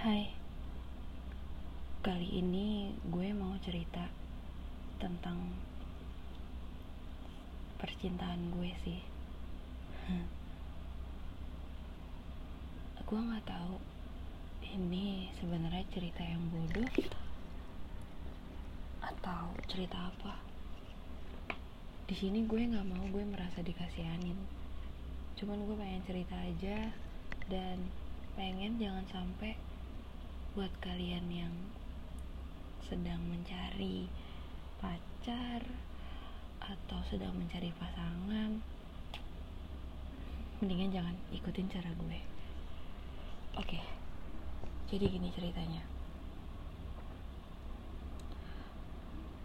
Hai, 0.00 0.32
kali 2.00 2.40
ini 2.40 2.88
gue 3.12 3.36
mau 3.36 3.52
cerita 3.60 4.08
tentang 4.96 5.36
percintaan 7.76 8.48
gue 8.48 8.72
sih. 8.80 8.96
gue 13.12 13.20
nggak 13.20 13.44
tahu 13.44 13.76
ini 14.72 15.28
sebenarnya 15.36 15.84
cerita 15.92 16.24
yang 16.24 16.48
bodoh 16.48 16.88
atau 19.04 19.52
cerita 19.68 20.00
apa. 20.00 20.40
Di 22.08 22.16
sini 22.16 22.48
gue 22.48 22.72
nggak 22.72 22.88
mau 22.88 23.04
gue 23.04 23.24
merasa 23.28 23.60
dikasihanin. 23.60 24.40
Cuman 25.36 25.60
gue 25.60 25.76
pengen 25.76 26.08
cerita 26.08 26.40
aja 26.40 26.88
dan 27.52 27.84
pengen 28.32 28.80
jangan 28.80 29.04
sampai 29.12 29.60
buat 30.58 30.72
kalian 30.82 31.30
yang 31.30 31.54
sedang 32.82 33.22
mencari 33.30 34.10
pacar 34.82 35.62
atau 36.58 36.98
sedang 37.06 37.34
mencari 37.38 37.70
pasangan 37.78 38.58
mendingan 40.60 40.92
jangan 40.92 41.16
ikutin 41.32 41.70
cara 41.70 41.88
gue. 41.94 42.20
Oke 43.56 44.00
jadi 44.90 45.06
gini 45.06 45.30
ceritanya. 45.30 45.86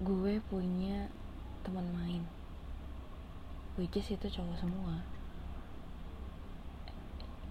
Gue 0.02 0.42
punya 0.50 1.06
teman 1.62 1.86
main 1.94 2.26
which 3.78 3.94
is 4.02 4.10
itu 4.10 4.26
cowok 4.26 4.58
semua. 4.58 5.06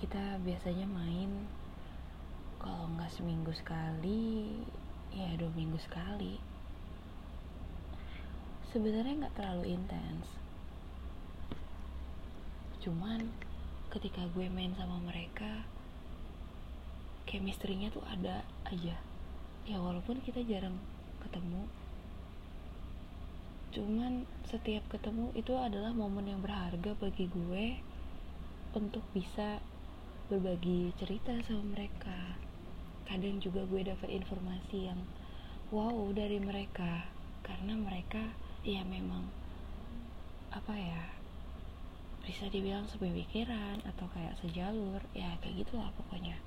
Kita 0.02 0.42
biasanya 0.42 0.90
main 0.90 1.46
kalau 2.64 2.88
nggak 2.96 3.12
seminggu 3.12 3.52
sekali 3.52 4.56
ya 5.12 5.36
dua 5.36 5.52
minggu 5.52 5.76
sekali. 5.76 6.40
Sebenarnya 8.72 9.20
nggak 9.20 9.36
terlalu 9.36 9.76
intens. 9.76 10.24
Cuman 12.80 13.28
ketika 13.92 14.24
gue 14.32 14.48
main 14.48 14.72
sama 14.80 14.96
mereka 15.04 15.68
chemistry-nya 17.28 17.92
tuh 17.92 18.00
ada 18.08 18.48
aja. 18.64 18.96
Ya 19.68 19.76
walaupun 19.76 20.24
kita 20.24 20.40
jarang 20.48 20.80
ketemu. 21.20 21.68
Cuman 23.76 24.24
setiap 24.48 24.88
ketemu 24.88 25.36
itu 25.36 25.52
adalah 25.52 25.92
momen 25.92 26.32
yang 26.32 26.40
berharga 26.40 26.96
bagi 26.96 27.28
gue 27.28 27.76
untuk 28.72 29.04
bisa 29.12 29.60
berbagi 30.32 30.96
cerita 30.96 31.36
sama 31.44 31.76
mereka 31.76 32.40
kadang 33.04 33.36
juga 33.40 33.64
gue 33.68 33.84
dapat 33.84 34.08
informasi 34.08 34.92
yang 34.92 35.00
wow 35.70 36.08
dari 36.12 36.40
mereka. 36.40 37.08
Karena 37.44 37.76
mereka 37.76 38.32
ya 38.64 38.80
memang 38.84 39.28
apa 40.48 40.72
ya 40.72 41.02
bisa 42.24 42.48
dibilang 42.48 42.88
sepemikiran 42.88 43.84
atau 43.84 44.08
kayak 44.16 44.40
sejalur 44.40 45.04
ya 45.12 45.36
kayak 45.44 45.60
gitulah 45.60 45.92
pokoknya. 46.00 46.40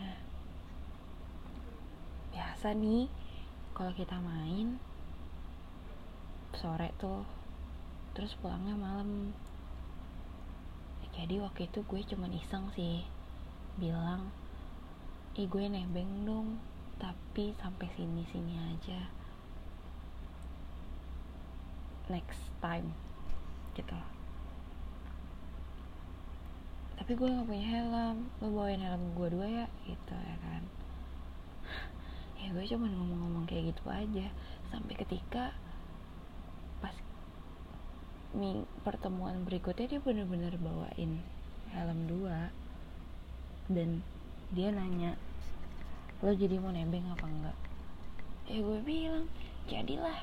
Nah 0.00 0.16
biasa 2.32 2.72
nih 2.72 3.12
kalau 3.76 3.92
kita 3.92 4.16
main 4.16 4.80
sore 6.56 6.88
tuh 6.96 7.28
terus 8.16 8.32
pulangnya 8.40 8.76
malam. 8.76 9.36
Jadi 11.12 11.36
waktu 11.44 11.68
itu 11.68 11.84
gue 11.84 12.00
cuman 12.08 12.32
iseng 12.32 12.72
sih 12.72 13.04
bilang 13.76 14.32
ih 15.32 15.48
gue 15.48 15.64
nebeng 15.64 16.28
dong. 16.28 16.60
Tapi 17.00 17.56
sampai 17.56 17.88
sini 17.96 18.22
sini 18.28 18.54
aja. 18.60 19.08
Next 22.12 22.52
time. 22.60 22.92
Gitu. 23.72 23.96
Tapi 27.00 27.12
gue 27.16 27.28
nggak 27.32 27.48
punya 27.48 27.66
helm. 27.66 28.28
Lo 28.44 28.46
bawain 28.52 28.84
helm 28.84 29.16
gue 29.16 29.28
dua 29.32 29.46
ya? 29.48 29.66
Gitu 29.88 30.14
ya 30.14 30.36
kan? 30.44 30.62
Ya 32.42 32.50
gue 32.50 32.66
cuma 32.66 32.90
ngomong-ngomong 32.90 33.46
kayak 33.48 33.72
gitu 33.72 33.86
aja. 33.88 34.28
Sampai 34.68 34.98
ketika 34.98 35.54
pas 36.82 36.94
pertemuan 38.82 39.46
berikutnya 39.46 39.86
dia 39.96 40.00
bener-bener 40.02 40.58
bawain 40.60 41.24
helm 41.72 41.98
dua. 42.04 42.52
Dan 43.70 44.04
dia 44.52 44.68
nanya 44.68 45.16
lo 46.20 46.30
jadi 46.36 46.60
mau 46.60 46.70
nebeng 46.70 47.08
apa 47.08 47.26
enggak? 47.26 47.58
Ya 48.46 48.60
gue 48.60 48.78
bilang 48.84 49.26
jadilah. 49.66 50.20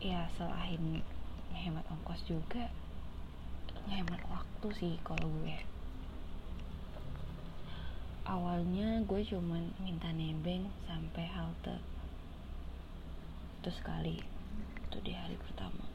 Ya 0.00 0.26
selain 0.34 1.04
ngehemat 1.52 1.84
ongkos 1.92 2.24
juga 2.24 2.72
ngehemat 3.86 4.18
waktu 4.32 4.68
sih 4.74 4.94
kalau 5.06 5.28
gue. 5.40 5.56
Awalnya 8.26 9.06
gue 9.06 9.20
cuman 9.22 9.70
minta 9.78 10.10
nebeng 10.10 10.66
sampai 10.90 11.24
halte 11.30 11.78
itu 13.62 13.70
sekali 13.70 14.22
itu 14.86 14.98
di 15.02 15.12
hari 15.14 15.38
pertama. 15.38 15.86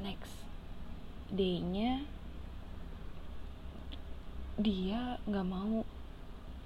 Next 0.00 0.36
day-nya 1.32 2.04
dia 4.60 5.16
nggak 5.24 5.48
mau 5.48 5.80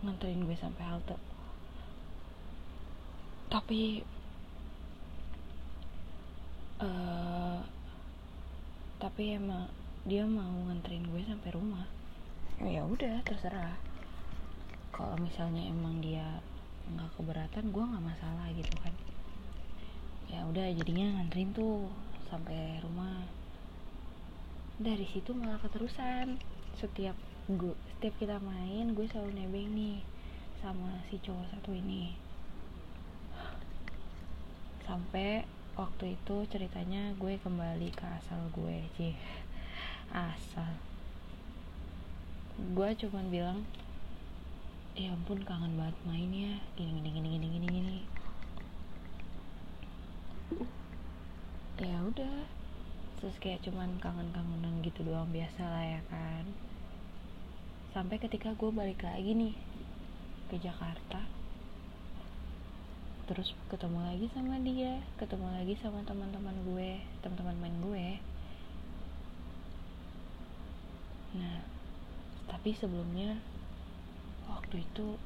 nganterin 0.03 0.43
gue 0.43 0.57
sampai 0.59 0.83
halte. 0.83 1.17
Tapi 3.47 4.03
uh, 6.83 7.63
tapi 8.99 9.39
emang 9.39 9.71
dia 10.03 10.27
mau 10.27 10.67
nganterin 10.67 11.07
gue 11.07 11.23
sampai 11.31 11.51
rumah. 11.55 11.87
Ya 12.59 12.83
udah 12.83 13.23
terserah. 13.23 13.79
Kalau 14.91 15.15
misalnya 15.23 15.63
emang 15.71 16.03
dia 16.03 16.43
nggak 16.91 17.19
keberatan 17.19 17.71
gue 17.71 17.85
nggak 17.87 18.07
masalah 18.07 18.47
gitu 18.51 18.75
kan. 18.83 18.95
Ya 20.27 20.43
udah 20.43 20.67
jadinya 20.75 21.23
nganterin 21.23 21.55
tuh 21.55 21.87
sampai 22.27 22.83
rumah. 22.83 23.23
Dari 24.83 25.07
situ 25.07 25.31
malah 25.39 25.63
keterusan. 25.63 26.43
Setiap 26.77 27.17
gue 27.47 27.79
setiap 27.95 28.11
kita 28.19 28.43
main 28.43 28.91
gue 28.91 29.07
selalu 29.07 29.39
nebeng 29.39 29.71
nih 29.71 30.03
sama 30.59 30.99
si 31.07 31.15
cowok 31.23 31.47
satu 31.55 31.71
ini. 31.71 32.11
Sampai 34.83 35.47
waktu 35.79 36.19
itu 36.19 36.43
ceritanya 36.51 37.15
gue 37.15 37.39
kembali 37.39 37.95
ke 37.95 38.03
asal 38.19 38.51
gue 38.51 38.83
sih 38.99 39.15
asal. 40.11 40.75
Gue 42.75 42.99
cuman 42.99 43.31
bilang 43.31 43.63
ya 44.99 45.15
ampun 45.15 45.39
kangen 45.47 45.79
banget 45.79 45.95
main 46.03 46.31
ya 46.35 46.59
gini 46.75 46.99
gini 46.99 47.15
gini 47.15 47.29
gini 47.31 47.47
gini 47.47 47.67
gini. 47.71 47.99
Ya 51.79 52.03
udah. 52.03 52.43
Terus 53.23 53.39
kayak 53.39 53.63
cuman 53.63 54.03
kangen-kangenan 54.03 54.83
gitu 54.83 55.07
doang 55.07 55.31
biasa 55.31 55.63
lah 55.63 55.85
ya 55.87 56.03
kan 56.11 56.51
sampai 57.97 58.21
ketika 58.21 58.53
gue 58.53 58.69
balik 58.69 59.01
lagi 59.01 59.33
nih 59.33 59.57
ke 60.53 60.61
Jakarta. 60.61 61.25
Terus 63.25 63.57
ketemu 63.73 64.05
lagi 64.05 64.29
sama 64.37 64.61
dia 64.61 65.01
ketemu 65.17 65.49
lagi 65.49 65.81
sama 65.81 66.05
teman-teman 66.05 66.53
gue 66.69 67.01
teman-teman 67.25 67.57
main 67.57 67.77
gue. 67.81 68.07
Nah 71.41 71.65
tapi 72.53 72.77
sebelumnya 72.77 73.41
waktu 74.45 74.85
itu 74.85 75.17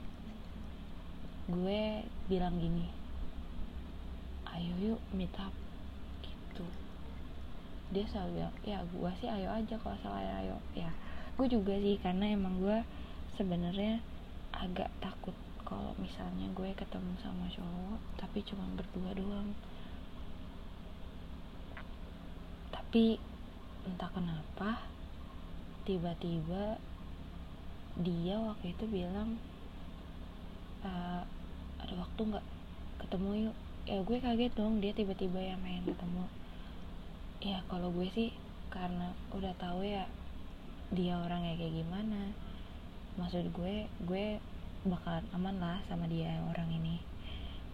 gue 1.50 2.06
bilang 2.30 2.54
gini 2.62 2.86
ayo 4.46 4.94
yuk 4.94 5.02
meet 5.10 5.34
up 5.42 5.50
gitu. 6.22 6.62
Dia 7.90 8.06
selalu 8.06 8.30
bilang 8.38 8.54
ya 8.62 8.78
gue 8.86 9.10
sih 9.18 9.26
ayo 9.26 9.58
aja 9.58 9.74
kalau 9.82 9.98
salah 10.06 10.22
ayo. 10.38 10.54
Ya 10.78 10.94
gue 11.40 11.56
juga 11.56 11.72
sih 11.80 11.96
karena 12.04 12.36
emang 12.36 12.60
gue 12.60 12.84
sebenarnya 13.40 14.04
agak 14.52 14.92
takut 15.00 15.32
kalau 15.64 15.96
misalnya 15.96 16.44
gue 16.52 16.68
ketemu 16.76 17.16
sama 17.16 17.48
cowok 17.48 17.96
tapi 18.20 18.44
cuma 18.44 18.68
berdua 18.76 19.16
doang. 19.16 19.48
Tapi 22.68 23.16
entah 23.88 24.12
kenapa 24.12 24.84
tiba-tiba 25.88 26.76
dia 28.04 28.36
waktu 28.36 28.76
itu 28.76 28.84
bilang 28.84 29.40
e, 30.84 30.92
ada 31.80 31.94
waktu 31.96 32.20
nggak 32.20 32.46
ketemu 33.00 33.48
yuk? 33.48 33.56
Ya 33.88 33.98
gue 34.04 34.18
kaget 34.20 34.52
dong 34.52 34.84
dia 34.84 34.92
tiba-tiba 34.92 35.40
yang 35.40 35.64
main 35.64 35.88
ketemu. 35.88 36.28
Ya 37.40 37.64
kalau 37.72 37.88
gue 37.96 38.12
sih 38.12 38.28
karena 38.68 39.16
udah 39.32 39.56
tahu 39.56 39.88
ya 39.88 40.04
dia 40.90 41.14
orangnya 41.22 41.54
kayak 41.54 41.86
gimana. 41.86 42.34
Maksud 43.14 43.54
gue 43.54 43.86
gue 44.06 44.26
bakalan 44.82 45.26
aman 45.38 45.56
lah 45.62 45.78
sama 45.86 46.10
dia 46.10 46.34
orang 46.50 46.66
ini. 46.74 46.98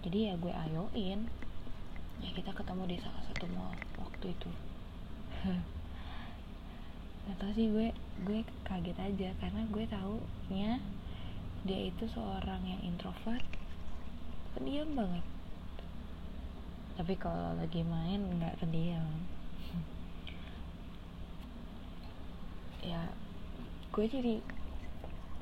Jadi 0.04 0.28
ya 0.28 0.34
gue 0.36 0.52
ayoin. 0.52 1.24
Ya 2.20 2.30
kita 2.32 2.52
ketemu 2.52 2.84
di 2.92 2.96
salah 3.00 3.22
satu 3.24 3.48
mall 3.56 3.76
waktu 3.96 4.36
itu. 4.36 4.50
Nggak 7.24 7.36
tau 7.40 7.52
sih 7.56 7.72
gue 7.72 7.88
gue 8.28 8.40
kaget 8.68 8.98
aja. 9.00 9.28
Karena 9.40 9.64
gue 9.72 9.84
taunya 9.88 10.80
dia 11.64 11.80
itu 11.88 12.04
seorang 12.12 12.62
yang 12.68 12.80
introvert 12.84 13.44
pendiam 14.52 14.92
banget. 14.92 15.24
Tapi 17.00 17.12
kalau 17.16 17.56
lagi 17.56 17.80
main 17.80 18.40
nggak 18.40 18.60
pendiam 18.60 19.35
ya 22.84 23.08
gue 23.94 24.04
jadi 24.04 24.34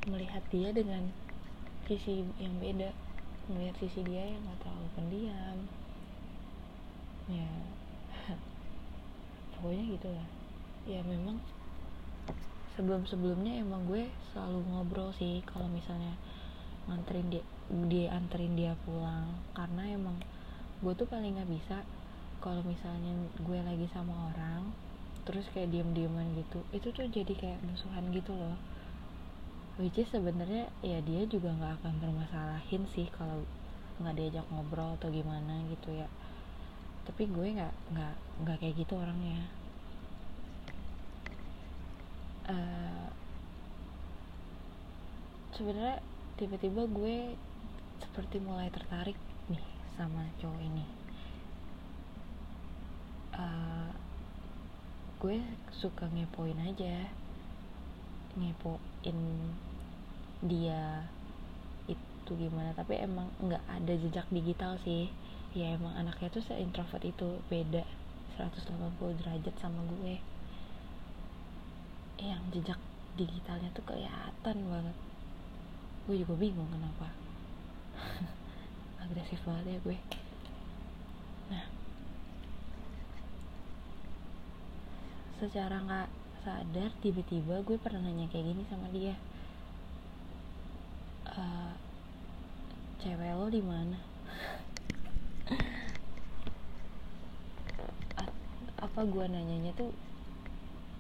melihat 0.07 0.45
dia 0.53 0.69
dengan 0.71 1.09
sisi 1.89 2.25
yang 2.41 2.55
beda. 2.61 2.93
Melihat 3.51 3.77
sisi 3.81 4.01
dia 4.05 4.25
yang 4.25 4.41
nggak 4.45 4.61
terlalu 4.63 4.89
pendiam. 4.97 5.59
Ya 7.29 7.51
pokoknya 9.57 9.85
gitu 9.97 10.09
lah 10.13 10.29
ya 10.85 11.01
memang 11.09 11.41
sebelum 12.77 13.09
sebelumnya 13.09 13.65
emang 13.65 13.89
gue 13.89 14.13
selalu 14.37 14.61
ngobrol 14.69 15.09
sih 15.17 15.41
kalau 15.49 15.65
misalnya 15.73 16.13
nganterin 16.85 17.33
dia 17.33 17.45
dia 17.89 18.13
anterin 18.13 18.53
dia 18.53 18.77
pulang. 18.85 19.33
Karena 19.57 19.89
emang 19.89 20.21
gue 20.85 20.93
tuh 20.93 21.09
paling 21.09 21.41
nggak 21.41 21.49
bisa 21.49 21.81
kalau 22.45 22.61
misalnya 22.69 23.17
gue 23.41 23.59
lagi 23.65 23.89
sama 23.89 24.13
orang 24.29 24.69
terus 25.25 25.49
kayak 25.57 25.73
diem-dieman 25.73 26.37
gitu 26.37 26.61
itu 26.77 26.93
tuh 26.93 27.09
jadi 27.09 27.33
kayak 27.33 27.61
musuhan 27.65 28.13
gitu 28.13 28.33
loh. 28.37 28.57
Which 29.75 29.99
is 29.99 30.07
sebenarnya 30.13 30.71
ya 30.87 31.03
dia 31.03 31.27
juga 31.27 31.51
nggak 31.51 31.83
akan 31.83 31.95
bermasalahin 31.99 32.87
sih 32.95 33.11
kalau 33.11 33.43
nggak 33.99 34.15
diajak 34.15 34.47
ngobrol 34.53 34.95
atau 35.01 35.11
gimana 35.11 35.65
gitu 35.73 35.91
ya. 35.97 36.07
Tapi 37.09 37.27
gue 37.27 37.47
nggak 37.59 37.75
nggak 37.91 38.15
nggak 38.45 38.57
kayak 38.63 38.75
gitu 38.79 38.95
orangnya. 38.95 39.51
Uh, 42.45 43.09
sebenarnya 45.57 46.05
tiba-tiba 46.37 46.85
gue 46.85 47.17
seperti 48.05 48.37
mulai 48.39 48.69
tertarik 48.69 49.17
nih 49.49 49.65
sama 49.97 50.29
cowok 50.39 50.61
ini. 50.61 50.85
Uh, 53.35 54.04
gue 55.25 55.41
suka 55.73 56.05
ngepoin 56.13 56.61
aja. 56.61 57.09
Ngepoin 58.37 59.19
dia 60.45 61.09
itu 61.89 62.31
gimana 62.37 62.77
tapi 62.77 63.01
emang 63.01 63.33
nggak 63.41 63.65
ada 63.65 63.93
jejak 63.97 64.29
digital 64.29 64.77
sih. 64.85 65.09
Ya 65.57 65.73
emang 65.73 65.97
anaknya 65.97 66.29
tuh 66.29 66.45
se 66.45 66.53
introvert 66.61 67.01
itu 67.09 67.41
beda 67.49 67.89
180 68.37 68.77
derajat 69.25 69.55
sama 69.57 69.81
gue. 69.97 70.21
Yang 72.21 72.45
jejak 72.61 72.81
digitalnya 73.17 73.73
tuh 73.73 73.85
kelihatan 73.89 74.57
banget. 74.69 74.97
Gue 76.05 76.21
juga 76.21 76.37
bingung 76.37 76.69
kenapa. 76.69 77.09
Agresif 79.09 79.41
banget 79.49 79.73
ya 79.73 79.79
gue. 79.89 79.99
Nah 81.49 81.65
secara 85.43 85.83
nggak 85.83 86.09
sadar 86.45 86.91
tiba-tiba 87.01 87.65
gue 87.65 87.81
pernah 87.81 88.05
nanya 88.05 88.29
kayak 88.29 88.53
gini 88.53 88.63
sama 88.69 88.87
dia 88.93 89.17
uh, 91.35 91.73
cewek 93.01 93.33
lo 93.37 93.49
di 93.53 93.63
mana? 93.65 93.99
Apa 98.81 99.01
gue 99.09 99.25
nanyanya 99.27 99.73
tuh 99.75 99.91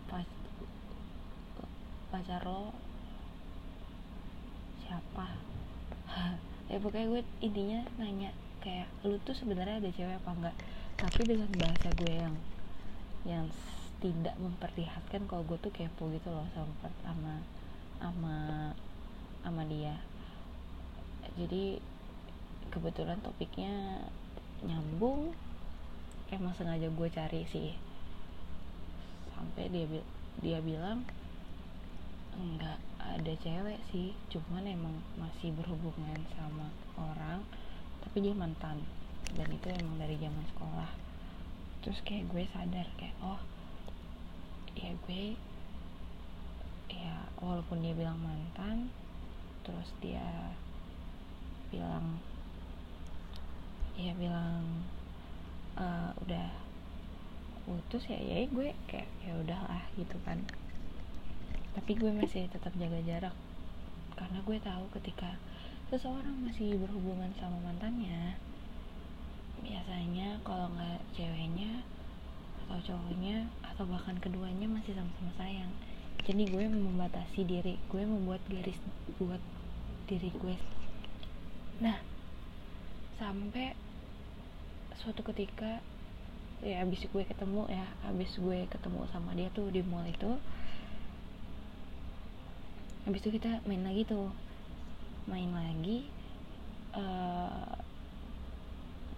pas 0.08 0.26
pacar 2.10 2.42
lo 2.44 2.72
siapa? 4.84 5.26
Ya 6.64 6.80
pokoknya 6.80 7.06
gue 7.12 7.22
intinya 7.44 7.84
nanya 8.00 8.32
kayak 8.64 8.88
lu 9.04 9.20
tuh 9.22 9.36
sebenarnya 9.36 9.84
ada 9.84 9.92
cewek 9.92 10.16
apa 10.16 10.30
enggak 10.32 10.56
tapi 10.96 11.20
dengan 11.28 11.52
bahasa 11.60 11.92
gue 12.00 12.08
yang 12.08 12.34
yang 13.28 13.46
tidak 14.04 14.36
memperlihatkan 14.36 15.24
kalau 15.24 15.40
gue 15.48 15.56
tuh 15.64 15.72
kepo 15.72 16.12
gitu 16.12 16.28
loh 16.28 16.44
sama 16.52 16.92
sama 17.00 17.34
sama 17.96 18.36
sama 19.40 19.62
dia. 19.64 19.96
Jadi 21.40 21.80
kebetulan 22.68 23.16
topiknya 23.24 24.04
nyambung 24.60 25.32
emang 26.28 26.52
sengaja 26.52 26.92
gue 26.92 27.08
cari 27.08 27.48
sih. 27.48 27.72
Sampai 29.32 29.72
dia 29.72 29.88
dia 30.44 30.60
bilang 30.60 31.00
enggak 32.36 32.76
ada 33.00 33.32
cewek 33.40 33.80
sih 33.88 34.12
cuman 34.28 34.68
emang 34.68 35.00
masih 35.16 35.48
berhubungan 35.56 36.20
sama 36.36 36.68
orang 37.00 37.40
tapi 38.04 38.20
dia 38.20 38.36
mantan. 38.36 38.84
Dan 39.32 39.48
itu 39.48 39.72
emang 39.72 39.96
dari 39.96 40.20
zaman 40.20 40.44
sekolah. 40.52 40.92
Terus 41.80 42.04
kayak 42.04 42.28
gue 42.28 42.44
sadar 42.52 42.84
kayak 43.00 43.16
oh 43.24 43.53
ya 44.74 44.90
gue 45.06 45.38
ya 46.90 47.14
walaupun 47.40 47.80
dia 47.80 47.94
bilang 47.96 48.18
mantan 48.20 48.90
terus 49.64 49.90
dia 50.04 50.52
bilang 51.72 52.20
ya 53.94 54.12
bilang 54.18 54.84
uh, 55.78 56.10
udah 56.26 56.50
putus 57.64 58.04
ya 58.10 58.20
ya 58.20 58.44
gue 58.44 58.76
kayak 58.90 59.08
ya 59.24 59.32
udahlah 59.40 59.82
gitu 59.96 60.18
kan. 60.26 60.42
Tapi 61.74 61.96
gue 61.96 62.12
masih 62.12 62.46
tetap 62.52 62.70
jaga 62.76 63.00
jarak 63.02 63.34
karena 64.14 64.38
gue 64.46 64.58
tahu 64.62 64.84
ketika 64.94 65.34
seseorang 65.90 66.38
masih 66.46 66.78
berhubungan 66.78 67.34
sama 67.34 67.58
mantannya 67.66 68.38
biasanya 69.64 70.38
kalau 70.46 70.70
nggak 70.70 71.02
ceweknya 71.16 71.82
atau 72.64 72.78
cowoknya 72.92 73.48
atau 73.74 73.90
bahkan 73.90 74.14
keduanya 74.22 74.70
masih 74.70 74.94
sama-sama 74.94 75.34
sayang. 75.34 75.74
Jadi 76.22 76.46
gue 76.46 76.64
membatasi 76.70 77.42
diri 77.42 77.74
gue 77.90 78.02
membuat 78.06 78.38
garis 78.46 78.78
buat 79.18 79.42
diri 80.06 80.30
gue. 80.30 80.54
Nah 81.82 81.98
sampai 83.18 83.74
suatu 84.94 85.26
ketika 85.26 85.82
ya 86.62 86.86
abis 86.86 87.10
gue 87.10 87.22
ketemu 87.26 87.66
ya 87.66 87.84
abis 88.06 88.38
gue 88.38 88.64
ketemu 88.70 89.04
sama 89.10 89.34
dia 89.34 89.50
tuh 89.52 89.68
di 89.68 89.82
mall 89.84 90.06
itu 90.06 90.38
abis 93.04 93.20
itu 93.26 93.36
kita 93.36 93.58
main 93.66 93.82
lagi 93.82 94.06
tuh. 94.06 94.30
Main 95.26 95.50
lagi 95.50 96.06
uh, 96.94 97.74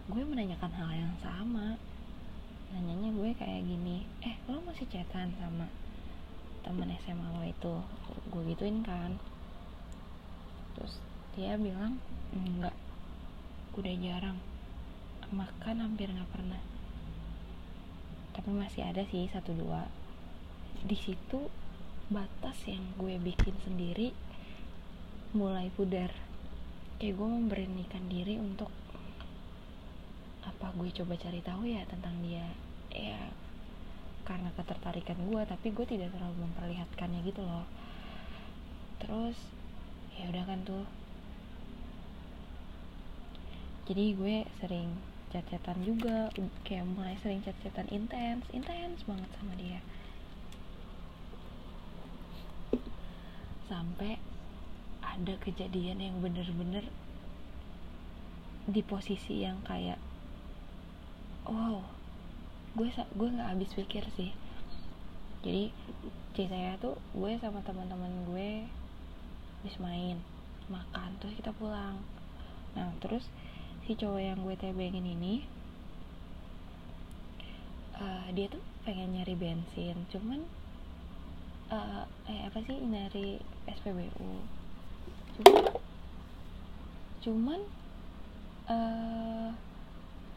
gue 0.08 0.22
menanyakan 0.24 0.72
hal 0.74 0.90
yang 0.96 1.14
sama 1.20 1.76
nanyanya 2.74 3.10
gue 3.14 3.30
kayak 3.38 3.62
gini 3.62 4.02
eh 4.24 4.36
lo 4.50 4.62
masih 4.66 4.86
chatan 4.90 5.30
sama 5.38 5.70
temen 6.66 6.90
SMA 7.06 7.26
lo 7.30 7.46
itu? 7.46 7.74
Gue 8.26 8.42
gituin 8.50 8.82
kan. 8.82 9.14
Terus 10.74 10.98
dia 11.38 11.54
bilang 11.54 12.02
enggak 12.34 12.74
udah 13.78 13.94
jarang 14.02 14.38
makan 15.30 15.76
hampir 15.78 16.10
nggak 16.10 16.30
pernah. 16.34 16.58
Tapi 18.34 18.50
masih 18.50 18.82
ada 18.82 19.06
sih 19.06 19.30
satu 19.30 19.54
dua. 19.54 19.86
Di 20.82 20.98
situ 20.98 21.46
batas 22.10 22.58
yang 22.66 22.82
gue 22.98 23.14
bikin 23.22 23.54
sendiri 23.62 24.10
mulai 25.38 25.70
pudar. 25.70 26.10
Kayak 26.98 27.14
gue 27.20 27.28
memberanikan 27.30 28.04
diri 28.10 28.42
untuk 28.42 28.72
apa 30.46 30.70
gue 30.78 30.88
coba 31.02 31.18
cari 31.18 31.42
tahu 31.42 31.66
ya 31.66 31.82
tentang 31.90 32.14
dia? 32.22 32.46
Ya 32.94 33.18
karena 34.26 34.50
ketertarikan 34.58 35.18
gue 35.30 35.42
tapi 35.46 35.70
gue 35.70 35.86
tidak 35.86 36.10
terlalu 36.14 36.46
memperlihatkannya 36.46 37.20
gitu 37.26 37.42
loh. 37.42 37.66
Terus 39.02 39.38
ya 40.14 40.30
udah 40.30 40.44
kan 40.46 40.62
tuh. 40.62 40.86
Jadi 43.86 44.18
gue 44.18 44.36
sering 44.58 44.90
chat-chatan 45.30 45.82
juga 45.82 46.30
kayak 46.66 46.86
mulai 46.86 47.14
sering 47.22 47.42
chat-chatan 47.42 47.86
intens 47.90 48.46
intens 48.54 49.02
banget 49.06 49.30
sama 49.38 49.52
dia. 49.58 49.82
Sampai 53.66 54.18
ada 55.02 55.34
kejadian 55.42 55.98
yang 55.98 56.16
bener-bener 56.22 56.86
di 58.66 58.82
posisi 58.82 59.46
yang 59.46 59.62
kayak 59.62 59.98
wow. 61.48 61.78
Gue 62.76 62.92
gue 62.92 63.28
nggak 63.32 63.50
habis 63.56 63.70
pikir 63.72 64.04
sih. 64.14 64.30
Jadi 65.40 65.70
ceritanya 66.36 66.76
tuh 66.82 66.98
gue 67.16 67.32
sama 67.40 67.64
teman-teman 67.64 68.12
gue 68.28 68.68
habis 69.62 69.76
main 69.80 70.20
makan 70.68 71.10
terus 71.22 71.34
kita 71.38 71.54
pulang. 71.56 72.02
Nah 72.74 72.92
terus 73.00 73.26
si 73.86 73.94
cowok 73.94 74.20
yang 74.20 74.38
gue 74.42 74.54
tebengin 74.58 75.06
ini 75.06 75.46
uh, 77.96 78.28
dia 78.34 78.50
tuh 78.50 78.60
pengen 78.84 79.16
nyari 79.16 79.34
bensin. 79.38 79.96
Cuman 80.10 80.44
uh, 81.70 82.04
eh 82.26 82.40
apa 82.46 82.58
sih 82.62 82.78
nyari 82.78 83.42
SPBU 83.66 84.30
cuman 85.36 85.64
cuman 87.22 87.60
uh, 88.70 89.50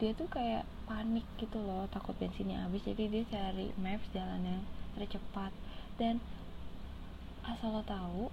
dia 0.00 0.16
tuh 0.16 0.24
kayak 0.32 0.64
panik 0.88 1.28
gitu 1.36 1.60
loh 1.60 1.84
takut 1.92 2.16
bensinnya 2.16 2.64
habis 2.64 2.80
jadi 2.88 3.04
dia 3.12 3.22
cari 3.28 3.68
maps 3.76 4.08
jalan 4.16 4.40
yang 4.40 4.62
tercepat 4.96 5.52
dan 6.00 6.24
asal 7.44 7.76
lo 7.76 7.84
tahu 7.84 8.32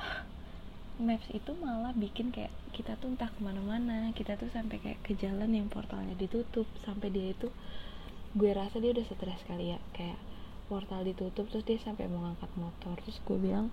maps 1.06 1.28
itu 1.28 1.52
malah 1.60 1.92
bikin 1.92 2.32
kayak 2.32 2.50
kita 2.72 2.96
tuh 2.98 3.12
entah 3.12 3.28
ke 3.28 3.40
mana-mana 3.44 4.16
kita 4.16 4.40
tuh 4.40 4.48
sampai 4.48 4.80
kayak 4.80 5.04
ke 5.04 5.12
jalan 5.20 5.52
yang 5.52 5.68
portalnya 5.68 6.16
ditutup 6.16 6.64
sampai 6.88 7.12
dia 7.12 7.36
itu 7.36 7.52
gue 8.34 8.50
rasa 8.50 8.80
dia 8.80 8.96
udah 8.96 9.04
stres 9.04 9.44
kali 9.44 9.76
ya 9.76 9.78
kayak 9.92 10.16
portal 10.72 11.04
ditutup 11.04 11.44
terus 11.52 11.68
dia 11.68 11.76
sampai 11.84 12.08
mau 12.08 12.24
ngangkat 12.24 12.50
motor 12.56 12.96
terus 13.04 13.20
gue 13.28 13.36
bilang 13.36 13.68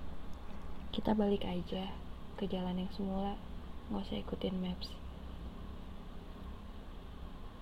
kita 0.91 1.15
balik 1.15 1.47
aja 1.47 1.95
ke 2.35 2.43
jalan 2.51 2.75
yang 2.75 2.91
semula 2.91 3.39
nggak 3.87 4.03
usah 4.03 4.19
ikutin 4.19 4.59
maps 4.59 5.00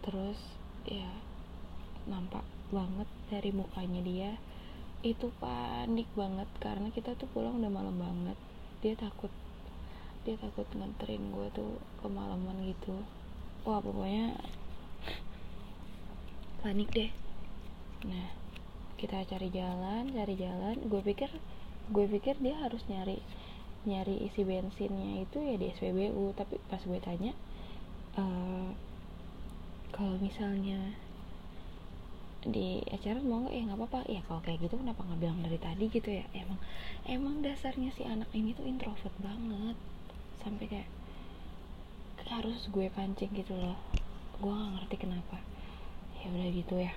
terus 0.09 0.41
ya 0.89 1.05
nampak 2.09 2.41
banget 2.73 3.05
dari 3.29 3.53
mukanya 3.53 4.01
dia. 4.01 4.31
Itu 5.05 5.29
panik 5.37 6.09
banget 6.17 6.49
karena 6.57 6.89
kita 6.89 7.13
tuh 7.13 7.29
pulang 7.29 7.61
udah 7.61 7.69
malam 7.69 7.93
banget. 8.01 8.37
Dia 8.81 8.97
takut 8.97 9.29
dia 10.25 10.33
takut 10.41 10.65
nganterin 10.73 11.29
gue 11.29 11.47
tuh 11.53 11.77
kemalaman 12.01 12.57
gitu. 12.73 13.05
Wah 13.69 13.77
pokoknya 13.77 14.33
panik 16.65 16.89
deh. 16.89 17.13
Nah 18.09 18.33
kita 18.97 19.21
cari 19.29 19.53
jalan 19.53 20.09
cari 20.09 20.33
jalan. 20.33 20.75
Gue 20.89 21.05
pikir 21.05 21.29
gue 21.93 22.05
pikir 22.09 22.41
dia 22.41 22.57
harus 22.57 22.81
nyari 22.89 23.21
nyari 23.87 24.27
isi 24.27 24.43
bensinnya 24.43 25.23
itu 25.23 25.39
ya 25.39 25.55
di 25.55 25.71
SPBU 25.71 26.35
tapi 26.35 26.59
pas 26.67 26.83
gue 26.83 26.99
tanya 26.99 27.31
uh, 28.19 28.75
kalau 29.89 30.15
misalnya 30.21 30.95
di 32.45 32.79
acara 32.87 33.19
mau 33.19 33.43
nggak? 33.43 33.53
Ya 33.53 33.61
nggak 33.67 33.79
apa-apa. 33.83 33.99
Ya 34.07 34.21
kalau 34.23 34.41
kayak 34.45 34.63
gitu 34.63 34.79
kenapa 34.79 35.03
nggak 35.03 35.19
bilang 35.19 35.39
dari 35.43 35.59
tadi 35.59 35.85
gitu 35.91 36.09
ya? 36.09 36.25
Emang 36.31 36.59
emang 37.03 37.35
dasarnya 37.43 37.91
si 37.91 38.07
anak 38.07 38.31
ini 38.31 38.55
tuh 38.55 38.63
introvert 38.63 39.11
banget. 39.19 39.75
Sampai 40.39 40.65
kayak 40.71 40.89
harus 42.29 42.69
gue 42.69 42.87
pancing 42.93 43.33
gitu 43.33 43.57
loh. 43.57 43.75
Gue 44.37 44.53
nggak 44.53 44.71
ngerti 44.79 44.95
kenapa. 45.01 45.41
Ya 46.23 46.31
udah 46.31 46.49
gitu 46.53 46.75
ya. 46.79 46.93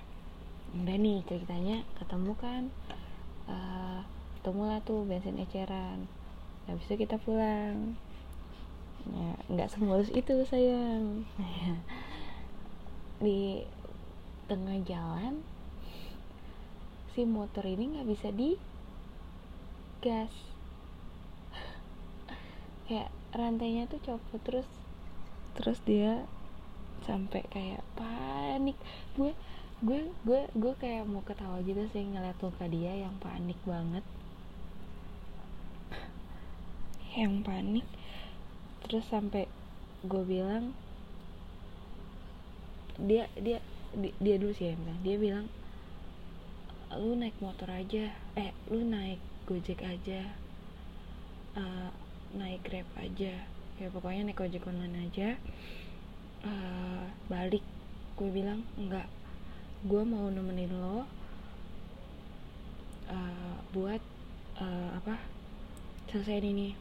Udah 0.77 0.95
nih 0.95 1.25
ceritanya 1.27 1.83
ketemu 1.97 2.33
kan 2.37 2.63
uh, 3.49 4.01
ketemu 4.39 4.61
lah 4.69 4.79
tuh 4.85 5.03
bensin 5.03 5.41
eceran. 5.41 6.07
Habis 6.69 6.87
itu 6.87 7.03
kita 7.03 7.19
pulang. 7.19 7.99
Ya 9.11 9.35
nggak 9.51 9.67
semulus 9.67 10.07
itu 10.15 10.47
sayang 10.47 11.27
di 13.23 13.63
tengah 14.51 14.83
jalan 14.83 15.39
si 17.15 17.23
motor 17.23 17.63
ini 17.63 17.95
nggak 17.95 18.09
bisa 18.11 18.27
di 18.35 18.59
gas 20.03 20.33
kayak 22.91 23.07
rantainya 23.31 23.87
tuh 23.87 24.03
copot 24.03 24.41
terus 24.43 24.67
terus 25.55 25.79
dia 25.87 26.27
sampai 27.03 27.43
kayak 27.51 27.83
panik. 27.93 28.79
Gue 29.13 29.35
gue 29.83 30.07
gue 30.23 30.41
gue 30.55 30.73
kayak 30.79 31.03
mau 31.03 31.19
ketawa 31.21 31.59
gitu 31.61 31.83
sih 31.91 32.07
ngeliat 32.07 32.39
muka 32.39 32.65
dia 32.71 32.95
yang 32.95 33.15
panik 33.19 33.59
banget. 33.67 34.05
Yang 37.19 37.35
panik. 37.43 37.87
Terus 38.87 39.05
sampai 39.11 39.45
gue 40.03 40.23
bilang 40.23 40.75
dia 42.97 43.25
dia 43.39 43.59
dia 43.95 44.35
dulu 44.41 44.53
sih 44.53 44.73
yang 44.73 44.81
bilang. 44.81 44.99
Dia 45.05 45.15
bilang 45.17 45.45
lu 46.93 47.17
naik 47.17 47.37
motor 47.41 47.69
aja. 47.69 48.13
Eh 48.37 48.51
lu 48.69 48.85
naik 48.85 49.21
gojek 49.49 49.81
aja. 49.81 50.33
Uh, 51.53 51.89
naik 52.33 52.65
grab 52.65 52.85
aja. 52.97 53.33
Ya 53.81 53.87
pokoknya 53.89 54.29
naik 54.29 54.41
ojek 54.41 54.65
online 54.65 55.09
aja. 55.09 55.37
Uh, 56.45 57.05
balik. 57.29 57.65
Gue 58.13 58.29
bilang 58.29 58.61
enggak. 58.77 59.09
Gue 59.83 60.05
mau 60.05 60.29
nemenin 60.29 60.69
lo 60.69 61.03
uh, 63.09 63.57
buat 63.73 64.01
uh, 64.61 64.89
apa 65.01 65.17
selesai 66.09 66.45
ini. 66.45 66.77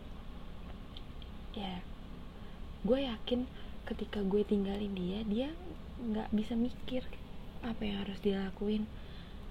Ya. 1.56 1.80
Gue 2.84 3.04
yakin 3.04 3.48
ketika 3.88 4.22
gue 4.22 4.42
tinggalin 4.46 4.94
dia 4.94 5.20
dia 5.26 5.48
nggak 6.02 6.34
bisa 6.34 6.58
mikir 6.58 7.06
apa 7.62 7.78
yang 7.86 8.02
harus 8.02 8.18
dia 8.18 8.42
lakuin 8.42 8.90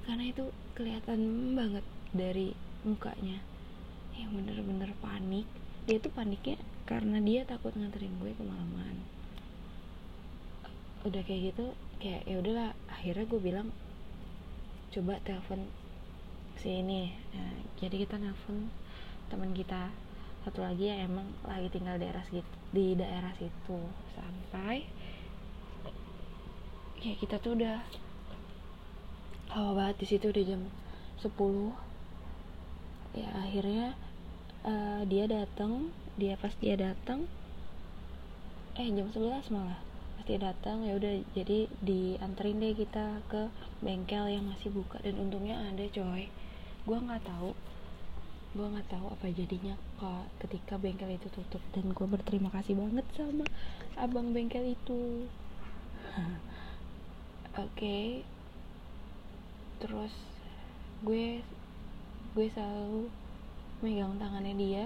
karena 0.04 0.28
itu 0.28 0.50
kelihatan 0.76 1.54
banget 1.56 1.86
dari 2.12 2.58
mukanya. 2.82 3.40
Yang 4.18 4.32
bener-bener 4.42 4.92
panik. 5.00 5.48
Dia 5.86 5.98
tuh 5.98 6.14
paniknya 6.14 6.58
karena 6.86 7.18
dia 7.22 7.46
takut 7.46 7.74
nganterin 7.74 8.14
gue 8.22 8.34
kemalaman. 8.38 8.96
Udah 11.06 11.22
kayak 11.26 11.54
gitu 11.54 11.74
kayak 12.02 12.26
ya 12.26 12.36
udahlah. 12.42 12.72
Akhirnya 12.90 13.26
gue 13.26 13.42
bilang 13.42 13.68
coba 14.92 15.22
telepon 15.24 15.70
si 16.60 16.82
ini. 16.82 17.14
Nah, 17.34 17.58
jadi 17.78 18.06
kita 18.06 18.18
nelfon 18.18 18.70
teman 19.30 19.54
kita. 19.54 19.90
Satu 20.42 20.66
lagi 20.66 20.90
yang 20.90 21.14
emang 21.14 21.30
lagi 21.46 21.70
tinggal 21.70 22.02
di 22.02 22.10
daerah 22.10 22.26
di 22.74 22.86
daerah 22.98 23.34
situ. 23.38 23.80
Sampai 24.18 24.90
ya 27.02 27.14
kita 27.18 27.42
tuh 27.42 27.58
udah 27.58 27.82
lama 29.52 29.72
banget 29.74 29.96
di 30.02 30.06
situ 30.08 30.32
udah 30.32 30.44
jam 30.46 30.62
10 31.20 31.30
ya 33.20 33.30
akhirnya 33.36 34.00
uh, 34.64 35.04
dia 35.04 35.28
datang 35.28 35.92
dia 36.16 36.40
pas 36.40 36.54
dia 36.62 36.78
datang 36.80 37.28
eh 38.80 38.88
jam 38.88 39.08
11 39.12 39.52
malah. 39.52 39.80
Pas 40.16 40.24
dia 40.24 40.40
datang 40.40 40.88
ya 40.88 40.96
udah 40.96 41.20
jadi 41.36 41.68
dianterin 41.84 42.64
deh 42.64 42.74
kita 42.78 43.20
ke 43.28 43.52
bengkel 43.84 44.32
yang 44.32 44.48
masih 44.48 44.72
buka. 44.72 45.02
Dan 45.04 45.20
untungnya 45.20 45.60
ada 45.60 45.84
coy. 45.92 46.32
Gue 46.88 46.98
nggak 46.98 47.26
tahu 47.26 47.52
gue 48.52 48.68
nggak 48.68 48.92
tahu 48.92 49.08
apa 49.08 49.32
jadinya 49.32 49.80
ketika 50.44 50.76
bengkel 50.80 51.12
itu 51.12 51.28
tutup. 51.32 51.64
Dan 51.76 51.92
gue 51.92 52.08
berterima 52.08 52.48
kasih 52.52 52.80
banget 52.80 53.06
sama 53.16 53.48
abang 54.00 54.32
bengkel 54.32 54.72
itu 54.72 55.28
oke. 57.58 58.00
Terus 59.82 60.14
gue 61.04 61.44
gue 62.32 62.48
selalu 62.54 63.12
megang 63.84 64.16
tangannya 64.16 64.56
dia. 64.56 64.86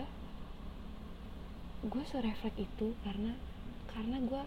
Gue 1.86 2.02
serefleks 2.10 2.58
itu 2.58 2.98
karena 3.06 3.38
karena 3.92 4.18
gue 4.24 4.44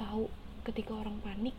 tahu 0.00 0.30
ketika 0.64 0.96
orang 0.96 1.20
panik 1.20 1.56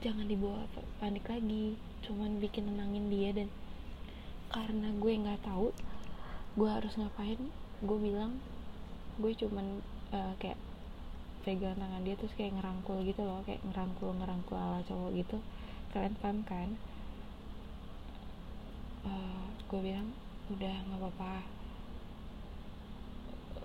jangan 0.00 0.24
dibawa 0.24 0.64
panik 1.02 1.28
lagi. 1.28 1.76
Cuman 2.00 2.40
bikin 2.40 2.70
tenangin 2.70 3.12
dia 3.12 3.36
dan 3.36 3.48
karena 4.50 4.90
gue 4.98 5.12
nggak 5.14 5.46
tahu 5.46 5.70
gue 6.58 6.66
harus 6.66 6.90
ngapain 6.98 7.38
gue 7.86 7.98
bilang 8.02 8.42
gue 9.22 9.30
cuman 9.38 9.78
uh, 10.10 10.34
kayak 10.42 10.58
pegang 11.40 11.76
tangan 11.80 12.04
dia 12.04 12.12
terus 12.20 12.36
kayak 12.36 12.52
ngerangkul 12.60 13.00
gitu 13.00 13.24
loh 13.24 13.40
kayak 13.48 13.64
ngerangkul 13.64 14.12
ngerangkul 14.12 14.56
ala 14.60 14.84
cowok 14.84 15.10
gitu. 15.16 15.38
Kalian 15.90 16.14
paham 16.20 16.38
kan? 16.44 16.68
Uh, 19.02 19.08
eh, 19.08 19.44
gue 19.64 19.80
bilang 19.80 20.08
udah 20.52 20.76
nggak 20.84 21.00
apa-apa. 21.00 21.34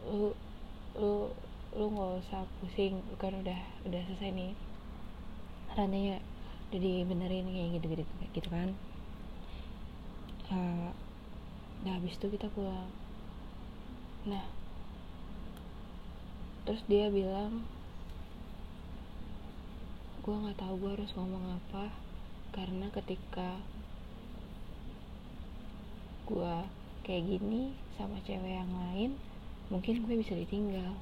Lu 0.07 0.31
lu 0.95 1.13
lu 1.75 1.85
nggak 1.91 2.23
usah 2.23 2.47
pusing 2.63 3.03
kan 3.19 3.35
udah 3.35 3.59
udah 3.83 4.01
selesai 4.07 4.31
nih. 4.31 4.53
Rantainya 5.75 6.23
udah 6.71 6.79
dibenerin 6.79 7.51
kayak 7.51 7.69
gitu 7.77 7.85
gitu 7.99 8.03
gitu 8.31 8.47
kan. 8.47 8.71
Uh, 10.47 10.95
nah 11.83 11.99
habis 11.99 12.15
itu 12.15 12.31
kita 12.31 12.47
pulang. 12.55 12.87
Nah 14.23 14.54
terus 16.65 16.81
dia 16.89 17.13
bilang 17.13 17.61
gue 20.25 20.33
nggak 20.33 20.57
tahu 20.57 20.73
gue 20.81 20.91
harus 20.97 21.13
ngomong 21.13 21.61
apa 21.61 21.93
karena 22.49 22.89
ketika 22.89 23.61
gue 26.25 26.55
kayak 27.05 27.23
gini 27.29 27.77
sama 27.93 28.17
cewek 28.25 28.57
yang 28.57 28.73
lain 28.73 29.13
mungkin 29.69 30.05
gue 30.05 30.15
bisa 30.17 30.33
ditinggal. 30.33 30.97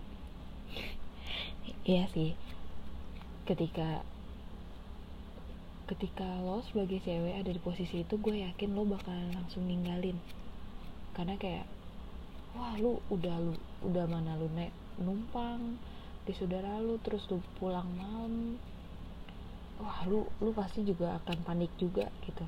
Iya 1.83 2.07
sih. 2.15 2.31
Ketika 3.43 4.07
ketika 5.87 6.39
lo 6.39 6.63
sebagai 6.63 7.03
cewek 7.03 7.35
ada 7.35 7.51
di 7.51 7.59
posisi 7.59 8.07
itu 8.07 8.15
gue 8.19 8.39
yakin 8.39 8.71
lo 8.71 8.87
bakalan 8.87 9.35
langsung 9.35 9.67
ninggalin. 9.67 10.15
Karena 11.11 11.35
kayak 11.35 11.67
wah 12.55 12.75
lu 12.79 13.03
udah 13.11 13.35
lu 13.39 13.55
udah 13.83 14.07
mana 14.07 14.39
lu 14.39 14.47
naik 14.55 14.71
numpang 15.01 15.81
di 16.23 16.31
saudara 16.31 16.79
lu 16.79 16.95
terus 17.03 17.27
lu 17.27 17.43
pulang 17.59 17.87
malam. 17.99 18.55
Wah 19.81 20.07
lu 20.07 20.23
lu 20.39 20.55
pasti 20.55 20.85
juga 20.87 21.19
akan 21.19 21.37
panik 21.43 21.71
juga 21.75 22.07
gitu. 22.23 22.45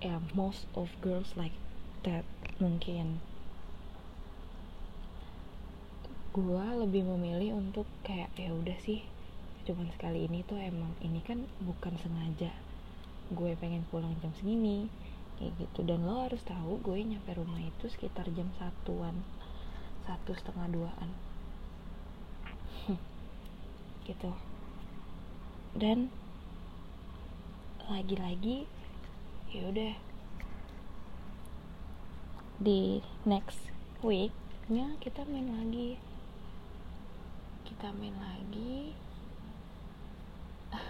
Ya 0.00 0.16
yeah, 0.16 0.20
most 0.36 0.68
of 0.76 0.92
girls 1.00 1.32
like 1.38 1.56
that 2.04 2.26
mungkin. 2.60 3.24
Gue 6.30 6.62
lebih 6.62 7.08
memilih 7.08 7.58
untuk 7.58 7.88
kayak 8.06 8.30
ya 8.38 8.54
udah 8.54 8.78
sih 8.80 9.02
cuman 9.60 9.92
sekali 9.92 10.24
ini 10.24 10.40
tuh 10.46 10.56
emang 10.56 10.92
ini 11.00 11.24
kan 11.24 11.48
bukan 11.64 11.96
sengaja. 11.96 12.52
Gue 13.32 13.56
pengen 13.56 13.86
pulang 13.88 14.12
jam 14.20 14.34
segini 14.36 14.90
kayak 15.40 15.56
gitu. 15.56 15.80
Dan 15.88 16.04
lo 16.04 16.28
harus 16.28 16.44
tahu 16.44 16.76
gue 16.84 17.00
nyampe 17.00 17.32
rumah 17.32 17.64
itu 17.64 17.88
sekitar 17.88 18.28
jam 18.36 18.52
satuan 18.60 19.16
satu 20.06 20.30
setengah 20.36 20.68
duaan. 20.70 21.10
Gitu. 24.08 24.30
Dan 25.76 26.10
lagi-lagi 27.86 28.64
ya 29.50 29.66
udah. 29.68 29.94
Di 32.60 33.00
next 33.24 33.60
weeknya 34.04 34.96
kita 35.00 35.24
main 35.28 35.48
lagi. 35.48 35.96
Kita 37.64 37.92
main 37.96 38.16
lagi. 38.20 38.92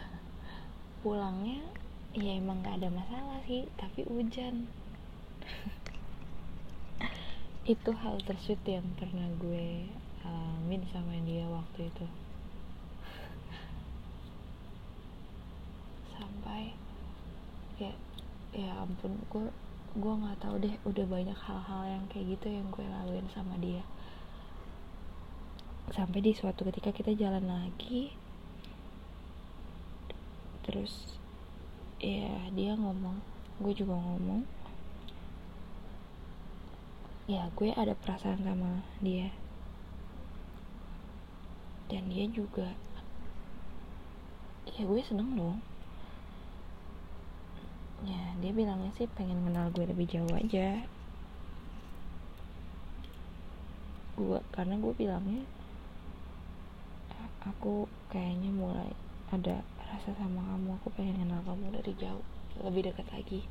Pulangnya 1.02 1.80
ya 2.10 2.34
emang 2.34 2.58
gak 2.66 2.82
ada 2.82 2.90
masalah 2.90 3.38
sih 3.46 3.70
tapi 3.78 4.02
hujan 4.02 4.66
itu 7.68 7.90
hal 7.92 8.16
tersut 8.24 8.56
yang 8.64 8.84
pernah 8.96 9.28
gue 9.36 9.84
alamin 10.24 10.80
sama 10.88 11.12
dia 11.28 11.44
waktu 11.44 11.92
itu. 11.92 12.06
Sampai 16.16 16.72
ya 17.76 17.92
ya 18.56 18.80
ampun 18.80 19.20
gue 19.28 19.46
gue 19.90 20.14
nggak 20.24 20.40
tahu 20.40 20.54
deh 20.62 20.74
udah 20.88 21.04
banyak 21.04 21.36
hal-hal 21.36 21.82
yang 21.84 22.04
kayak 22.08 22.38
gitu 22.38 22.48
yang 22.48 22.66
gue 22.72 22.84
laluin 22.86 23.28
sama 23.36 23.60
dia. 23.60 23.84
Sampai 25.92 26.24
di 26.24 26.32
suatu 26.32 26.64
ketika 26.64 26.96
kita 26.96 27.12
jalan 27.12 27.44
lagi 27.44 28.14
terus 30.60 31.18
ya 31.98 32.46
dia 32.54 32.78
ngomong 32.78 33.18
gue 33.58 33.72
juga 33.74 33.98
ngomong 33.98 34.46
ya 37.30 37.46
gue 37.54 37.70
ada 37.70 37.94
perasaan 37.94 38.42
sama 38.42 38.82
dia. 38.98 39.30
Dan 41.86 42.10
dia 42.10 42.26
juga 42.26 42.74
ya 44.66 44.82
gue 44.82 44.98
seneng 45.06 45.38
dong. 45.38 45.62
Ya 48.02 48.34
dia 48.42 48.50
bilangnya 48.50 48.90
sih 48.98 49.06
pengen 49.14 49.46
kenal 49.46 49.70
gue 49.70 49.86
lebih 49.86 50.10
jauh 50.10 50.34
aja. 50.34 50.82
Gue 54.18 54.42
karena 54.50 54.74
gue 54.82 54.92
bilangnya 54.98 55.46
aku 57.46 57.86
kayaknya 58.10 58.50
mulai 58.50 58.90
ada 59.30 59.62
rasa 59.80 60.12
sama 60.18 60.42
kamu 60.44 60.76
aku 60.82 60.88
pengen 60.98 61.24
kenal 61.24 61.40
kamu 61.46 61.78
dari 61.78 61.94
jauh 61.94 62.26
lebih 62.66 62.90
dekat 62.90 63.06
lagi. 63.14 63.46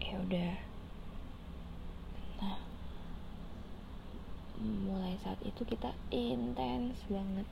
Ya 0.00 0.18
udah 0.18 0.52
nah 2.40 2.58
mulai 4.60 5.16
saat 5.24 5.40
itu 5.42 5.64
kita 5.64 5.96
intens 6.12 7.00
banget. 7.08 7.48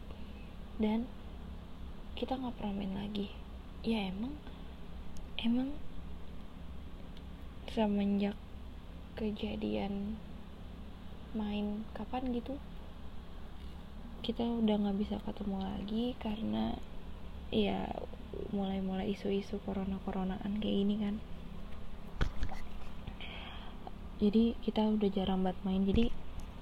Dan 0.78 1.08
kita 2.14 2.36
nggak 2.36 2.54
pernah 2.60 2.74
main 2.78 2.94
lagi. 2.94 3.32
Ya 3.82 4.12
emang 4.12 4.36
emang 5.40 5.72
semenjak 7.72 8.36
kejadian 9.18 10.18
main 11.36 11.84
kapan 11.92 12.32
gitu 12.32 12.56
kita 14.28 14.42
udah 14.42 14.76
nggak 14.82 14.98
bisa 14.98 15.16
ketemu 15.22 15.58
lagi 15.62 16.04
karena 16.18 16.74
ya 17.48 17.88
mulai-mulai 18.52 19.14
isu-isu 19.14 19.56
corona-coronaan 19.64 20.60
kayak 20.60 20.76
gini 20.84 20.96
kan. 21.00 21.14
Jadi 24.18 24.58
kita 24.66 24.82
udah 24.84 25.08
jarang 25.14 25.46
banget 25.46 25.58
main. 25.62 25.82
Jadi 25.86 26.07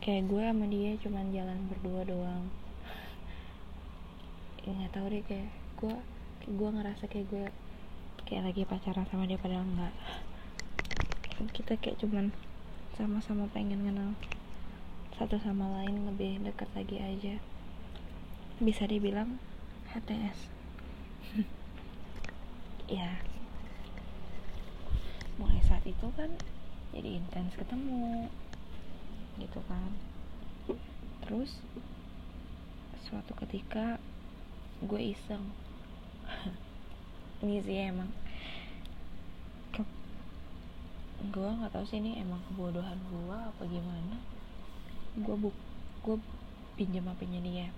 kayak 0.06 0.30
gue 0.30 0.38
sama 0.38 0.70
dia 0.70 0.94
cuman 1.02 1.34
jalan 1.34 1.58
berdua 1.66 2.06
doang. 2.06 2.46
Ya 4.62 4.70
nggak 4.70 4.94
tahu 4.94 5.06
deh 5.10 5.22
kayak 5.26 5.50
gue 5.82 5.96
gue 6.46 6.68
ngerasa 6.70 7.10
kayak 7.10 7.26
gue 7.26 7.46
kayak 8.22 8.46
lagi 8.46 8.62
pacaran 8.62 9.02
sama 9.10 9.26
dia 9.26 9.34
padahal 9.34 9.66
enggak 9.66 9.94
kita 11.50 11.76
kayak 11.76 11.98
cuman 12.00 12.32
sama-sama 12.96 13.44
pengen 13.52 13.82
kenal 13.84 14.16
satu 15.18 15.36
sama 15.42 15.68
lain 15.80 16.06
lebih 16.06 16.38
dekat 16.46 16.70
lagi 16.76 17.02
aja. 17.02 17.34
Bisa 18.62 18.86
dibilang 18.86 19.42
HTS 19.90 20.48
ya. 23.00 23.18
Mulai 25.36 25.60
saat 25.66 25.82
itu 25.82 26.08
kan 26.14 26.30
jadi 26.94 27.18
intens 27.20 27.58
ketemu 27.58 28.30
gitu 29.38 29.60
kan. 29.70 29.92
Terus 31.24 31.60
suatu 33.06 33.32
ketika 33.46 34.00
gue 34.82 35.14
iseng. 35.14 35.52
Ini 37.44 37.60
sih 37.62 37.78
emang 37.92 38.10
gue 41.16 41.48
nggak 41.48 41.72
tahu 41.72 41.84
sih 41.88 41.96
ini 41.96 42.20
emang 42.20 42.38
kebodohan 42.48 43.00
gue 43.08 43.36
apa 43.36 43.62
gimana. 43.64 44.16
Gue 45.16 45.36
buk 45.36 45.56
gue 46.04 46.16
pinjam 46.76 47.08
hpnya 47.08 47.40
dia. 47.40 47.68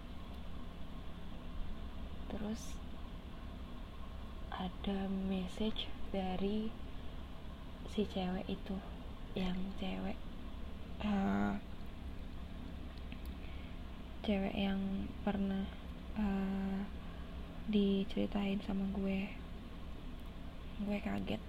Terus 2.29 2.77
ada 4.51 5.07
message 5.07 5.87
dari 6.11 6.68
si 7.94 8.05
cewek 8.11 8.47
itu 8.51 8.77
yang 9.38 9.57
cewek 9.79 10.18
uh, 11.05 11.55
cewek 14.27 14.53
yang 14.53 15.09
pernah 15.25 15.65
uh, 16.19 16.83
diceritain 17.71 18.61
sama 18.65 18.85
gue. 18.93 19.31
Gue 20.83 20.99
kaget. 21.01 21.43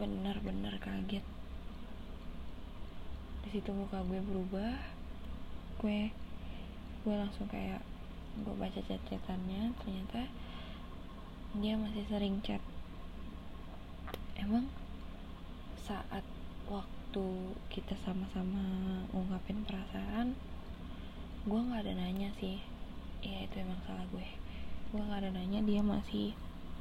Bener-bener 0.00 0.74
kaget. 0.78 1.24
Di 3.44 3.48
situ 3.52 3.70
muka 3.74 4.00
gue 4.06 4.20
berubah. 4.22 4.78
Gue 5.82 6.08
gue 7.04 7.14
langsung 7.14 7.44
kayak 7.52 7.84
gue 8.40 8.54
baca 8.56 8.80
chat-chatannya 8.80 9.76
ternyata 9.78 10.26
dia 11.60 11.76
masih 11.78 12.02
sering 12.08 12.40
chat. 12.42 12.64
Emang 14.34 14.66
saat 15.84 16.24
waktu 16.66 16.93
kita 17.70 17.94
sama-sama 18.02 18.58
ngungkapin 19.14 19.62
perasaan 19.62 20.34
gue 21.46 21.60
nggak 21.60 21.86
ada 21.86 21.94
nanya 21.94 22.32
sih. 22.42 22.58
Ya 23.22 23.46
itu 23.46 23.62
emang 23.62 23.78
salah 23.86 24.02
gue. 24.10 24.26
Gue 24.90 24.98
nggak 24.98 25.22
ada 25.22 25.30
nanya 25.30 25.62
dia 25.62 25.78
masih 25.78 26.34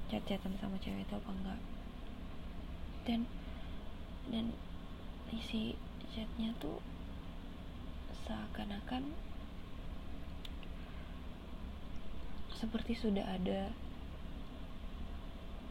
chat-chatan 0.10 0.58
sama 0.58 0.82
cewek 0.82 1.06
itu 1.06 1.14
apa 1.14 1.30
enggak. 1.30 1.62
Dan 3.06 3.30
dan 4.34 4.46
isi 5.30 5.78
chatnya 6.18 6.56
tuh 6.58 6.82
seakan-akan 8.26 9.14
seperti 12.58 12.96
sudah 12.96 13.28
ada 13.28 13.70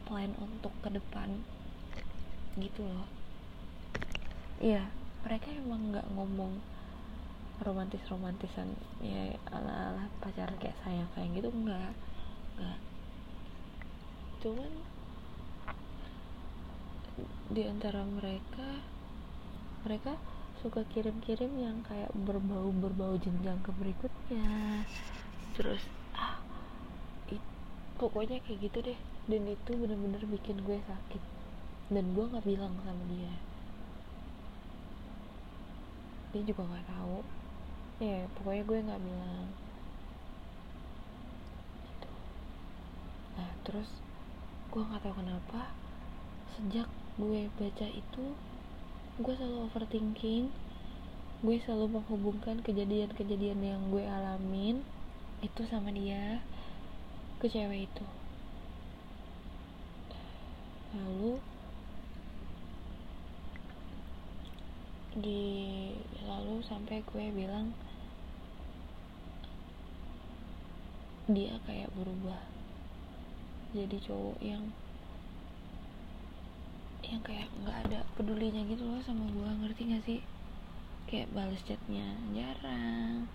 plan 0.04 0.36
untuk 0.38 0.70
ke 0.84 0.92
depan 0.92 1.40
gitu 2.60 2.84
loh 2.84 3.21
iya 4.62 4.86
mereka 5.26 5.50
emang 5.50 5.90
nggak 5.90 6.06
ngomong 6.14 6.62
romantis 7.66 8.02
romantisan 8.06 8.70
ya 9.02 9.34
ala 9.50 9.90
ala 9.90 10.04
pacaran 10.22 10.54
kayak 10.62 10.78
sayang 10.86 11.10
sayang 11.18 11.34
gitu 11.34 11.50
enggak 11.50 11.90
enggak 12.54 12.78
cuman 14.42 14.70
di 17.52 17.62
antara 17.66 18.06
mereka 18.06 18.80
mereka 19.82 20.14
suka 20.62 20.86
kirim-kirim 20.94 21.50
yang 21.58 21.82
kayak 21.82 22.08
berbau 22.14 22.70
berbau 22.70 23.18
jenjang 23.18 23.58
ke 23.66 23.74
berikutnya. 23.74 24.86
Terus 25.58 25.82
ah 26.14 26.38
it, 27.28 27.42
pokoknya 27.98 28.38
kayak 28.46 28.70
gitu 28.70 28.78
deh. 28.78 28.98
Dan 29.26 29.50
itu 29.50 29.74
bener-bener 29.74 30.22
bikin 30.22 30.62
gue 30.62 30.78
sakit. 30.86 31.22
Dan 31.90 32.14
gue 32.14 32.24
nggak 32.30 32.46
bilang 32.46 32.78
sama 32.86 33.04
dia 33.10 33.34
dia 36.32 36.42
juga 36.48 36.64
nggak 36.64 36.88
tahu. 36.88 37.18
Ya 38.00 38.24
pokoknya 38.34 38.62
gue 38.64 38.78
nggak 38.88 39.02
bilang. 39.04 39.46
Gitu. 41.86 42.08
nah 43.36 43.50
terus 43.68 43.90
gue 44.72 44.82
nggak 44.82 45.02
tahu 45.04 45.14
kenapa 45.20 45.60
sejak 46.56 46.88
gue 47.20 47.48
baca 47.60 47.86
itu 47.86 48.24
gue 49.20 49.34
selalu 49.36 49.68
overthinking. 49.68 50.48
Gue 51.42 51.58
selalu 51.60 52.00
menghubungkan 52.00 52.64
kejadian-kejadian 52.64 53.60
yang 53.60 53.80
gue 53.92 54.06
alamin 54.06 54.80
itu 55.42 55.66
sama 55.68 55.92
dia 55.92 56.40
ke 57.42 57.50
cewek 57.50 57.90
itu. 57.90 58.06
Lalu 60.96 61.42
di 65.12 65.92
lalu 66.32 66.64
sampai 66.64 67.04
gue 67.04 67.24
bilang 67.36 67.76
dia 71.28 71.60
kayak 71.68 71.92
berubah. 71.92 72.40
Jadi 73.76 74.00
cowok 74.00 74.38
yang 74.40 74.64
yang 77.04 77.20
kayak 77.20 77.52
nggak 77.60 77.76
ada 77.88 78.00
pedulinya 78.16 78.64
gitu 78.64 78.84
loh 78.88 79.00
sama 79.04 79.28
gue. 79.28 79.50
Ngerti 79.60 79.82
gak 79.92 80.04
sih? 80.08 80.20
Kayak 81.08 81.32
balas 81.36 81.60
chatnya 81.68 82.16
jarang. 82.32 83.28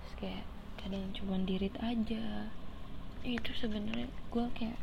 Terus 0.00 0.14
kayak 0.16 0.44
kadang 0.80 1.12
cuma 1.12 1.36
dirit 1.44 1.76
aja. 1.84 2.48
Itu 3.20 3.52
sebenarnya 3.52 4.08
gue 4.08 4.46
kayak 4.56 4.80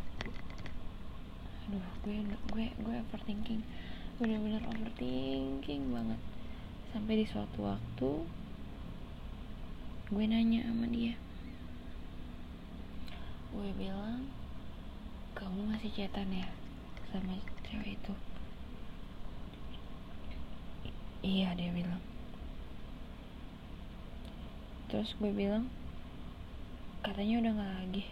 aduh 1.67 1.87
gue 2.05 2.15
gue 2.53 2.65
gue 2.69 2.95
overthinking. 3.09 3.65
Bener-bener 4.21 4.61
overthinking 4.65 5.83
banget 5.89 6.21
sampai 6.95 7.19
di 7.19 7.25
suatu 7.27 7.67
waktu 7.67 8.09
gue 10.07 10.23
nanya 10.23 10.63
sama 10.63 10.87
dia. 10.87 11.19
Gue 13.51 13.69
bilang 13.75 14.23
kamu 15.35 15.67
masih 15.67 15.91
cetan 15.91 16.31
ya 16.31 16.47
sama 17.11 17.35
cewek 17.67 17.99
itu? 17.99 18.13
Iya 21.27 21.51
dia 21.59 21.71
bilang. 21.75 21.99
Terus 24.87 25.11
gue 25.19 25.31
bilang 25.35 25.67
katanya 27.03 27.43
udah 27.43 27.51
nggak 27.59 27.73
lagi. 27.83 28.03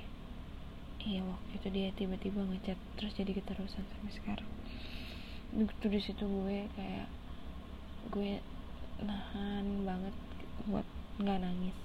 Iya 1.05 1.21
waktu 1.23 1.51
itu 1.61 1.67
dia 1.71 1.87
tiba-tiba 1.95 2.43
ngechat 2.43 2.79
terus 2.99 3.15
jadi 3.15 3.31
keterusan 3.31 3.87
sampai 3.87 4.11
sekarang. 4.11 4.51
Itu 5.55 5.87
di 5.87 6.01
situ 6.03 6.27
gue 6.27 6.67
kayak 6.75 7.07
gue 8.11 8.43
nahan 9.03 9.83
banget 9.83 10.15
buat 10.69 10.87
nggak 11.19 11.41
nangis. 11.43 11.77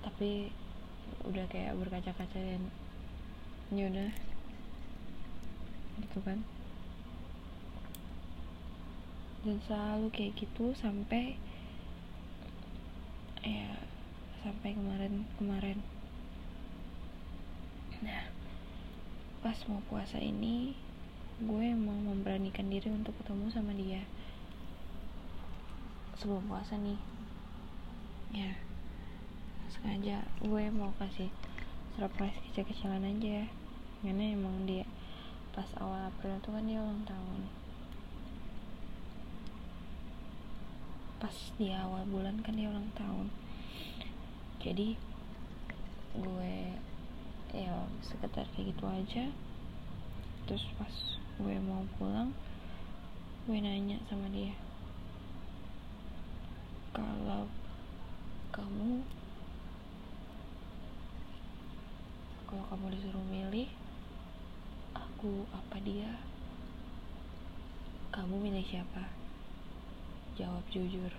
Tapi 0.00 0.48
udah 1.28 1.44
kayak 1.52 1.76
berkaca-kaca 1.76 2.38
dan 2.40 2.62
ya 3.74 3.84
udah 3.92 4.10
gitu 6.00 6.18
kan. 6.24 6.40
Dan 9.40 9.56
selalu 9.64 10.08
kayak 10.12 10.36
gitu 10.36 10.72
sampai 10.76 11.36
ya 13.40 13.72
sampai 14.44 14.76
kemarin 14.76 15.24
kemarin. 15.36 15.78
Nah 18.04 18.24
pas 19.40 19.56
mau 19.68 19.80
puasa 19.88 20.20
ini 20.20 20.76
gue 21.40 21.66
mau 21.72 21.96
memberanikan 21.96 22.68
diri 22.68 22.92
untuk 22.92 23.16
ketemu 23.16 23.48
sama 23.48 23.72
dia 23.72 24.04
sebelum 26.20 26.44
puasa 26.52 26.76
nih. 26.76 27.00
Ya. 28.36 28.52
Sengaja 29.72 30.20
gue 30.44 30.64
mau 30.68 30.92
kasih 31.00 31.32
surprise 31.96 32.36
kecil-kecilan 32.44 33.00
aja. 33.00 33.48
Karena 34.04 34.36
emang 34.36 34.68
dia 34.68 34.84
pas 35.56 35.64
awal 35.80 36.12
April 36.12 36.36
itu 36.36 36.50
kan 36.52 36.64
dia 36.68 36.76
ulang 36.84 37.08
tahun. 37.08 37.40
Pas 41.24 41.36
di 41.56 41.72
awal 41.72 42.04
bulan 42.04 42.44
kan 42.44 42.52
dia 42.52 42.68
ulang 42.68 42.92
tahun. 42.92 43.32
Jadi 44.60 45.00
gue 46.20 46.54
ya 47.56 47.88
sekitar 48.04 48.44
kayak 48.52 48.76
gitu 48.76 48.84
aja. 48.84 49.24
Terus 50.44 50.68
pas 50.76 50.94
gue 51.40 51.56
mau 51.64 51.80
pulang 51.96 52.36
gue 53.48 53.56
nanya 53.56 53.96
sama 54.04 54.28
dia 54.28 54.52
kalau 56.90 57.46
kamu 58.50 59.06
kalau 62.50 62.64
kamu 62.66 62.86
disuruh 62.98 63.26
milih 63.30 63.70
aku 64.90 65.46
apa 65.54 65.76
dia? 65.86 66.18
Kamu 68.10 68.42
milih 68.42 68.66
siapa? 68.66 69.06
Jawab 70.34 70.66
jujur. 70.74 71.14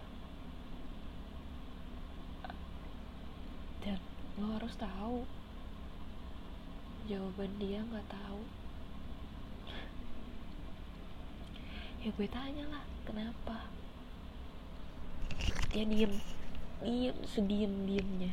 Dan 3.80 4.02
lo 4.42 4.60
harus 4.60 4.76
tahu. 4.76 5.24
Jawaban 7.08 7.56
dia 7.62 7.80
nggak 7.80 8.10
tahu. 8.12 8.42
Ya 12.02 12.10
gue 12.10 12.26
tanya 12.26 12.66
lah 12.74 12.82
kenapa 13.06 13.70
dia 15.72 15.88
diem. 15.88 16.14
Diem 16.84 17.18
sediem 17.24 17.74
diemnya. 17.88 18.32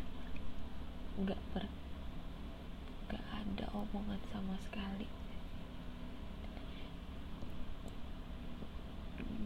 Nggak 1.23 1.39
per 1.55 1.65
nggak 3.07 3.25
ada 3.25 3.67
omongan 3.71 4.19
sama 4.35 4.59
sekali. 4.67 5.07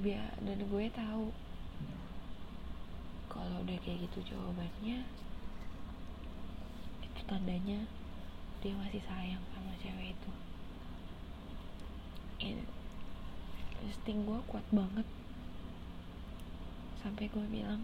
Biar 0.02 0.34
dan 0.40 0.58
gue 0.66 0.84
tahu 0.90 1.30
kalau 3.30 3.62
udah 3.62 3.78
kayak 3.84 4.08
gitu 4.08 4.34
jawabannya 4.34 5.06
itu 7.06 7.20
tandanya 7.28 7.86
dia 8.64 8.74
masih 8.76 9.04
sayang 9.04 9.44
sama 9.52 9.72
cewek 9.78 10.16
itu. 10.16 10.30
Insting 13.82 14.26
gue 14.26 14.40
kuat 14.50 14.66
banget 14.74 15.06
sampai 17.02 17.26
gue 17.26 17.46
bilang 17.50 17.82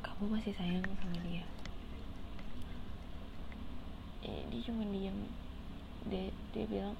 kamu 0.00 0.24
masih 0.34 0.56
sayang 0.56 0.82
sama 0.98 1.20
dia. 1.20 1.44
Eh, 4.24 4.42
dia 4.48 4.60
cuma 4.64 4.82
diam 4.88 5.14
dia, 6.08 6.32
dia 6.56 6.64
bilang 6.64 6.96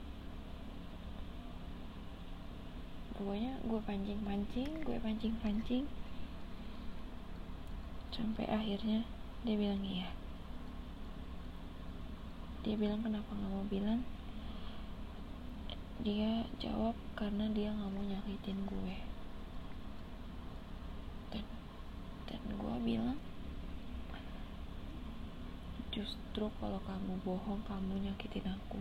pokoknya 3.17 3.59
gue 3.64 3.81
pancing-pancing 3.83 4.71
gue 4.85 4.99
pancing-pancing. 5.01 5.88
Sampai 8.12 8.45
akhirnya 8.47 9.09
dia 9.43 9.57
bilang 9.57 9.81
iya. 9.81 10.12
Dia 12.61 12.77
bilang 12.77 13.01
kenapa 13.01 13.33
nggak 13.33 13.51
mau 13.51 13.64
bilang? 13.67 14.05
Dia 16.05 16.45
jawab 16.62 17.08
karena 17.19 17.51
dia 17.51 17.75
nggak 17.75 17.91
mau 17.91 18.05
nyakitin 18.07 18.59
gue. 18.63 18.97
Dan 21.35 21.43
dan 22.31 22.43
gue 22.47 22.75
bilang 22.87 23.19
justru 25.91 26.47
kalau 26.63 26.79
kamu 26.87 27.19
bohong 27.27 27.59
kamu 27.67 28.07
nyakitin 28.07 28.47
aku. 28.55 28.79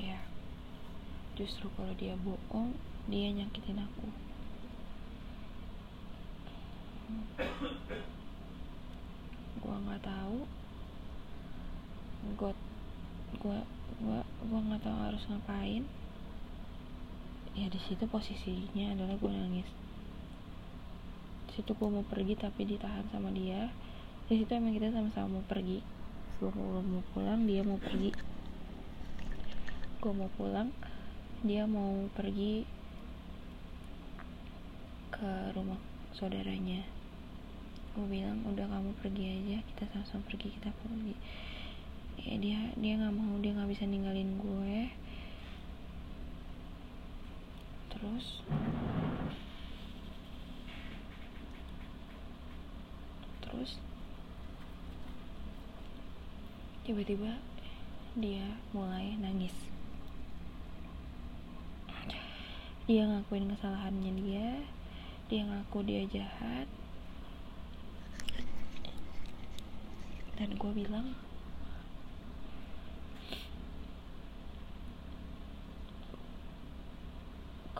Ya 0.00 0.24
justru 1.36 1.68
kalau 1.76 1.92
dia 2.00 2.16
bohong 2.16 2.72
dia 3.12 3.28
nyakitin 3.28 3.76
aku 3.76 4.08
gua 9.60 9.76
nggak 9.84 10.02
tahu 10.04 10.38
gua 12.40 12.52
gua 13.42 13.58
gua 14.00 14.18
gua 14.48 14.60
nggak 14.66 14.82
tahu 14.84 15.00
harus 15.20 15.36
ngapain? 15.36 15.84
Ya 17.52 17.68
di 17.68 17.76
situ 17.76 18.08
posisinya 18.08 18.96
adalah 18.96 19.20
gue 19.20 19.28
nangis. 19.28 19.68
Di 21.44 21.60
situ 21.60 21.76
gue 21.76 21.88
mau 21.92 22.00
pergi 22.08 22.40
tapi 22.40 22.64
ditahan 22.64 23.04
sama 23.12 23.28
dia. 23.28 23.68
Di 24.32 24.40
situ 24.40 24.48
emang 24.48 24.72
kita 24.72 24.88
sama-sama 24.88 25.36
mau 25.36 25.44
pergi. 25.44 25.84
Gue 26.40 26.48
mau, 26.56 27.04
pulang 27.12 27.44
dia 27.44 27.60
mau 27.60 27.76
pergi. 27.76 28.16
Gue 30.00 30.12
mau 30.16 30.32
pulang 30.40 30.72
dia 31.44 31.68
mau 31.68 32.08
pergi 32.16 32.64
ke 35.12 35.52
rumah 35.52 35.76
saudaranya. 36.16 36.80
Gue 37.92 38.08
bilang 38.08 38.40
udah 38.48 38.64
kamu 38.64 38.96
pergi 39.04 39.24
aja. 39.36 39.58
Kita 39.68 39.84
sama-sama 39.92 40.24
pergi 40.32 40.48
kita 40.48 40.72
pergi. 40.72 41.12
Ya 42.24 42.40
dia 42.40 42.58
dia 42.80 42.96
nggak 42.96 43.12
mau 43.12 43.36
dia 43.36 43.52
nggak 43.52 43.68
bisa 43.68 43.84
ninggalin 43.84 44.40
gue 44.40 44.99
terus. 48.00 48.40
Terus 53.44 53.76
tiba-tiba 56.88 57.36
dia 58.16 58.56
mulai 58.72 59.20
nangis. 59.20 59.52
Dia 62.88 63.04
ngakuin 63.04 63.52
kesalahannya 63.52 64.16
dia 64.16 64.48
dia 65.28 65.44
ngaku 65.44 65.84
dia 65.84 66.08
jahat. 66.08 66.66
Dan 70.40 70.56
gue 70.56 70.72
bilang 70.72 71.12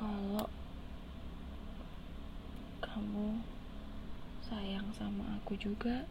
kalau 0.01 0.49
kamu 2.79 3.37
sayang 4.47 4.89
sama 4.95 5.37
aku 5.37 5.50
juga. 5.61 6.09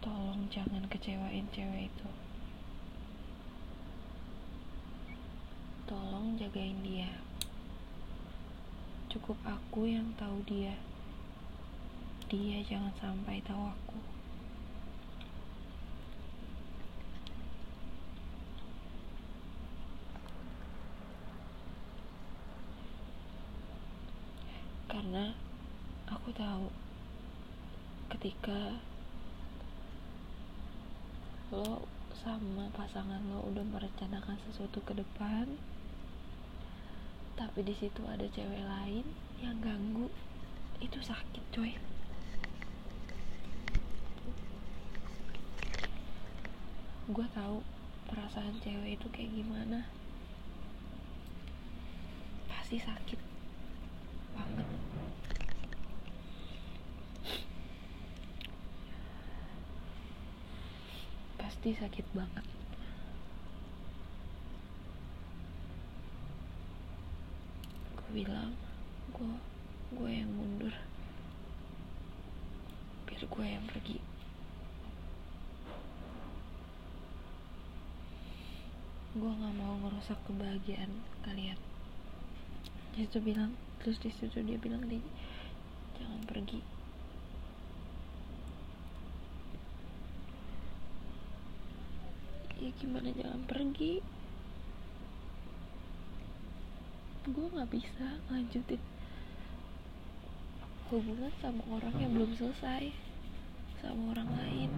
Tolong 0.00 0.48
jangan 0.48 0.88
kecewain 0.88 1.44
cewek 1.52 1.92
itu. 1.92 2.08
Tolong 5.84 6.40
jagain 6.40 6.80
dia. 6.80 7.12
Cukup 9.12 9.36
aku 9.44 9.92
yang 9.92 10.08
tahu 10.16 10.40
dia. 10.48 10.80
Dia 12.32 12.64
jangan 12.64 12.96
sampai 12.96 13.44
tahu 13.44 13.68
aku 13.68 14.21
karena 25.12 25.36
aku 26.08 26.32
tahu 26.32 26.72
ketika 28.16 28.80
lo 31.52 31.84
sama 32.16 32.72
pasangan 32.72 33.20
lo 33.28 33.44
udah 33.44 33.60
merencanakan 33.60 34.40
sesuatu 34.48 34.80
ke 34.80 34.96
depan 34.96 35.60
tapi 37.36 37.60
di 37.60 37.76
situ 37.76 38.00
ada 38.08 38.24
cewek 38.24 38.64
lain 38.64 39.04
yang 39.44 39.60
ganggu 39.60 40.08
itu 40.80 40.96
sakit 41.04 41.44
coy. 41.52 41.76
Gue 47.12 47.26
tahu 47.36 47.60
perasaan 48.08 48.56
cewek 48.64 48.96
itu 48.96 49.06
kayak 49.12 49.28
gimana. 49.28 49.84
Pasti 52.48 52.80
sakit 52.80 53.20
banget 54.32 54.68
pasti 61.62 61.78
sakit 61.78 62.06
banget. 62.10 62.46
Gue 67.94 68.10
bilang 68.10 68.50
gue 69.14 69.34
gue 69.94 70.10
yang 70.10 70.26
mundur. 70.34 70.74
Biar 73.06 73.22
gue 73.22 73.46
yang 73.46 73.62
pergi. 73.70 74.02
Gue 79.14 79.30
nggak 79.30 79.54
mau 79.54 79.78
ngerusak 79.86 80.18
kebahagiaan 80.26 80.90
kalian. 81.22 81.62
Dia 82.98 83.06
bilang 83.22 83.54
terus 83.78 84.02
di 84.02 84.10
situ 84.10 84.42
dia 84.42 84.58
bilang 84.58 84.82
dia 84.90 84.98
jangan 85.94 86.26
pergi 86.26 86.82
ya 92.61 92.61
gimana 92.80 93.08
jangan 93.12 93.42
pergi. 93.44 94.00
Gue 97.28 97.46
nggak 97.52 97.70
bisa 97.70 98.18
lanjutin 98.32 98.82
hubungan 100.92 101.32
sama 101.40 101.62
orang 101.72 101.94
yang 101.96 102.12
belum 102.12 102.32
selesai 102.36 102.92
sama 103.80 104.12
orang 104.12 104.28
lain. 104.32 104.70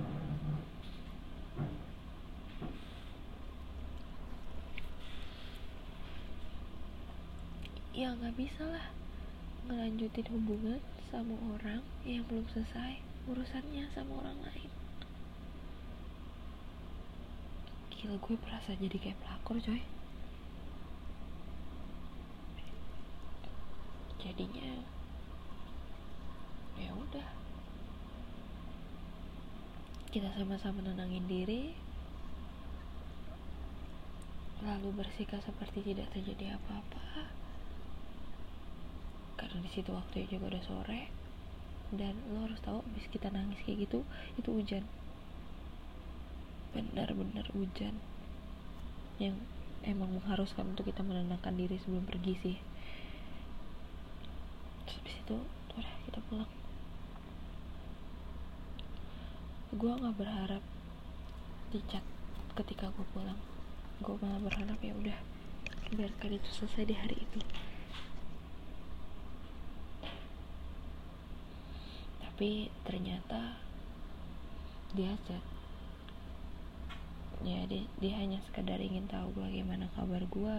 Ya 7.95 8.11
nggak 8.11 8.35
bisa 8.35 8.67
lah 8.67 8.91
ngelanjutin 9.71 10.27
hubungan 10.29 10.83
sama 11.09 11.39
orang 11.57 11.81
yang 12.03 12.27
belum 12.27 12.45
selesai 12.51 13.01
urusannya 13.25 13.89
sama 13.95 14.21
orang 14.21 14.39
lain 14.45 14.84
gila 18.05 18.21
gue 18.21 18.37
berasa 18.37 18.77
jadi 18.77 19.01
kayak 19.01 19.17
pelakor 19.17 19.57
coy. 19.65 19.81
Jadinya 24.21 24.85
ya 26.77 26.93
udah. 26.93 27.29
Kita 30.13 30.29
sama-sama 30.37 30.85
nenangin 30.85 31.25
diri. 31.25 31.73
Lalu 34.61 35.01
bersikap 35.01 35.41
seperti 35.41 35.81
tidak 35.97 36.13
terjadi 36.13 36.61
apa-apa. 36.61 37.33
Karena 39.41 39.65
di 39.65 39.71
situ 39.73 39.97
waktunya 39.97 40.29
juga 40.29 40.53
udah 40.53 40.65
sore. 40.69 41.09
Dan 41.89 42.21
lo 42.37 42.45
harus 42.45 42.61
tahu 42.61 42.85
abis 42.85 43.09
kita 43.09 43.33
nangis 43.33 43.65
kayak 43.65 43.89
gitu 43.89 44.05
itu 44.37 44.53
hujan 44.53 44.85
benar-benar 46.75 47.47
hujan 47.55 47.95
yang 49.23 49.39
emang 49.87 50.11
mengharuskan 50.11 50.75
untuk 50.75 50.91
kita 50.91 51.07
menenangkan 51.07 51.55
diri 51.55 51.79
sebelum 51.79 52.03
pergi 52.03 52.35
sih. 52.43 52.57
Terus 54.85 54.99
abis 55.07 55.15
itu 55.23 55.37
udah 55.79 55.95
kita 56.11 56.21
pulang. 56.27 56.51
Gue 59.75 59.93
nggak 59.95 60.19
berharap 60.19 60.63
dicat 61.71 62.03
ketika 62.59 62.91
gue 62.91 63.07
pulang. 63.15 63.39
Gue 64.03 64.19
malah 64.19 64.43
berharap 64.43 64.79
ya 64.83 64.95
udah 64.99 65.19
biarkan 65.95 66.35
itu 66.35 66.49
selesai 66.51 66.91
di 66.91 66.95
hari 66.99 67.17
itu. 67.23 67.41
Tapi 72.19 72.67
ternyata 72.83 73.63
dia 74.95 75.15
chat 75.27 75.54
ya 77.45 77.61
dia, 77.69 77.85
dia 78.01 78.13
hanya 78.17 78.41
sekedar 78.49 78.81
ingin 78.81 79.05
tahu 79.05 79.29
bagaimana 79.37 79.85
kabar 79.93 80.25
gue 80.25 80.59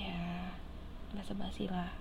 ya 0.00 0.48
basa 1.12 1.36
basi 1.36 1.68
lah. 1.68 1.92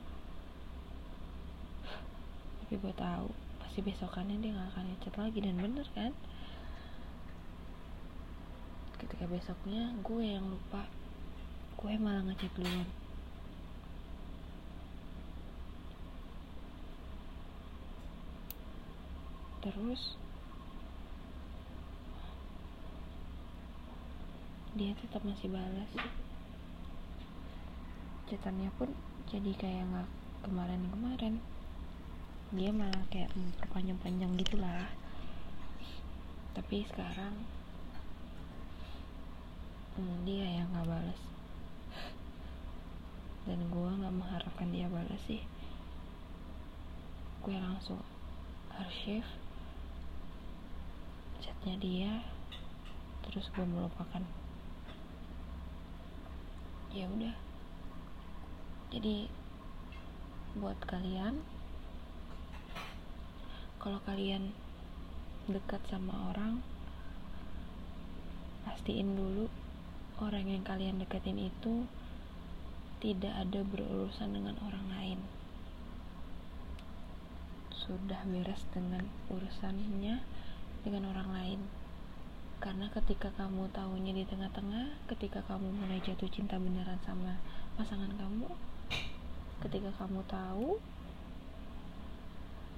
Tapi 2.63 2.79
gue 2.79 2.93
tahu 2.95 3.27
pasti 3.59 3.83
besokannya 3.83 4.39
dia 4.39 4.55
nggak 4.55 4.69
akan 4.71 4.85
ngechat 4.95 5.15
lagi 5.19 5.39
dan 5.43 5.59
bener 5.59 5.87
kan? 5.91 6.15
Ketika 8.95 9.27
besoknya 9.27 9.91
gue 9.99 10.23
yang 10.23 10.47
lupa 10.47 10.87
gue 11.83 11.93
malah 11.99 12.23
ngechat 12.23 12.47
duluan. 12.55 12.87
Terus 19.59 20.22
dia 24.73 24.97
tetap 24.97 25.21
masih 25.21 25.53
balas. 25.53 25.91
Chatannya 28.25 28.73
pun 28.73 28.89
jadi 29.29 29.53
kayak 29.53 29.85
nggak 29.85 30.09
kemarin-kemarin 30.41 31.37
dia 32.53 32.69
malah 32.69 33.05
kayak 33.09 33.33
memperpanjang-panjang 33.33 34.33
gitulah 34.37 34.85
tapi 36.53 36.85
sekarang 36.85 37.33
hmm, 39.97 40.25
dia 40.25 40.61
yang 40.61 40.69
nggak 40.73 40.89
balas. 40.89 41.21
Dan 43.45 43.59
gue 43.69 43.89
nggak 44.01 44.15
mengharapkan 44.15 44.69
dia 44.73 44.89
balas 44.89 45.21
sih. 45.29 45.41
Gue 47.45 47.57
langsung 47.57 48.01
archive 48.73 49.27
chatnya 51.43 51.75
dia 51.77 52.11
terus 53.27 53.51
gue 53.51 53.65
melupakan 53.67 54.23
ya 56.93 57.09
udah. 57.09 57.33
Jadi 58.93 59.25
buat 60.53 60.77
kalian 60.85 61.41
kalau 63.81 63.97
kalian 64.05 64.53
dekat 65.49 65.81
sama 65.89 66.29
orang 66.29 66.61
pastiin 68.63 69.17
dulu 69.17 69.49
orang 70.21 70.45
yang 70.45 70.61
kalian 70.61 71.01
deketin 71.01 71.41
itu 71.41 71.89
tidak 73.01 73.33
ada 73.35 73.65
berurusan 73.65 74.29
dengan 74.29 74.55
orang 74.61 74.85
lain. 74.93 75.19
Sudah 77.73 78.21
beres 78.29 78.63
dengan 78.69 79.09
urusannya 79.33 80.21
dengan 80.85 81.03
orang 81.09 81.29
lain 81.33 81.59
karena 82.63 82.87
ketika 82.95 83.27
kamu 83.35 83.67
tahunya 83.75 84.15
di 84.15 84.23
tengah-tengah 84.23 84.95
ketika 85.11 85.43
kamu 85.51 85.67
mulai 85.83 85.99
jatuh 85.99 86.31
cinta 86.31 86.55
beneran 86.55 86.95
sama 87.03 87.35
pasangan 87.75 88.07
kamu 88.15 88.47
ketika 89.67 89.91
kamu 89.99 90.23
tahu 90.31 90.79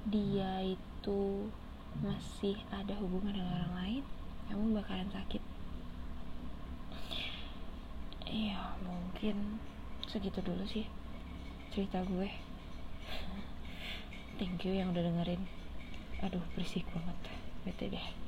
dia 0.10 0.66
itu 0.66 1.22
masih 2.02 2.58
ada 2.74 2.98
hubungan 2.98 3.38
dengan 3.38 3.62
orang 3.62 3.74
lain 3.78 4.04
kamu 4.50 4.78
bakalan 4.82 5.10
sakit. 5.14 5.42
Iya 8.26 8.74
mungkin 8.82 9.62
segitu 10.10 10.42
dulu 10.42 10.66
sih 10.66 10.90
cerita 11.70 12.02
gue. 12.06 12.30
Thank 14.42 14.66
you 14.66 14.74
yang 14.74 14.98
udah 14.98 15.06
dengerin. 15.06 15.46
Aduh 16.26 16.42
berisik 16.58 16.90
banget. 16.90 17.18
Bete 17.66 17.86
deh 17.94 18.25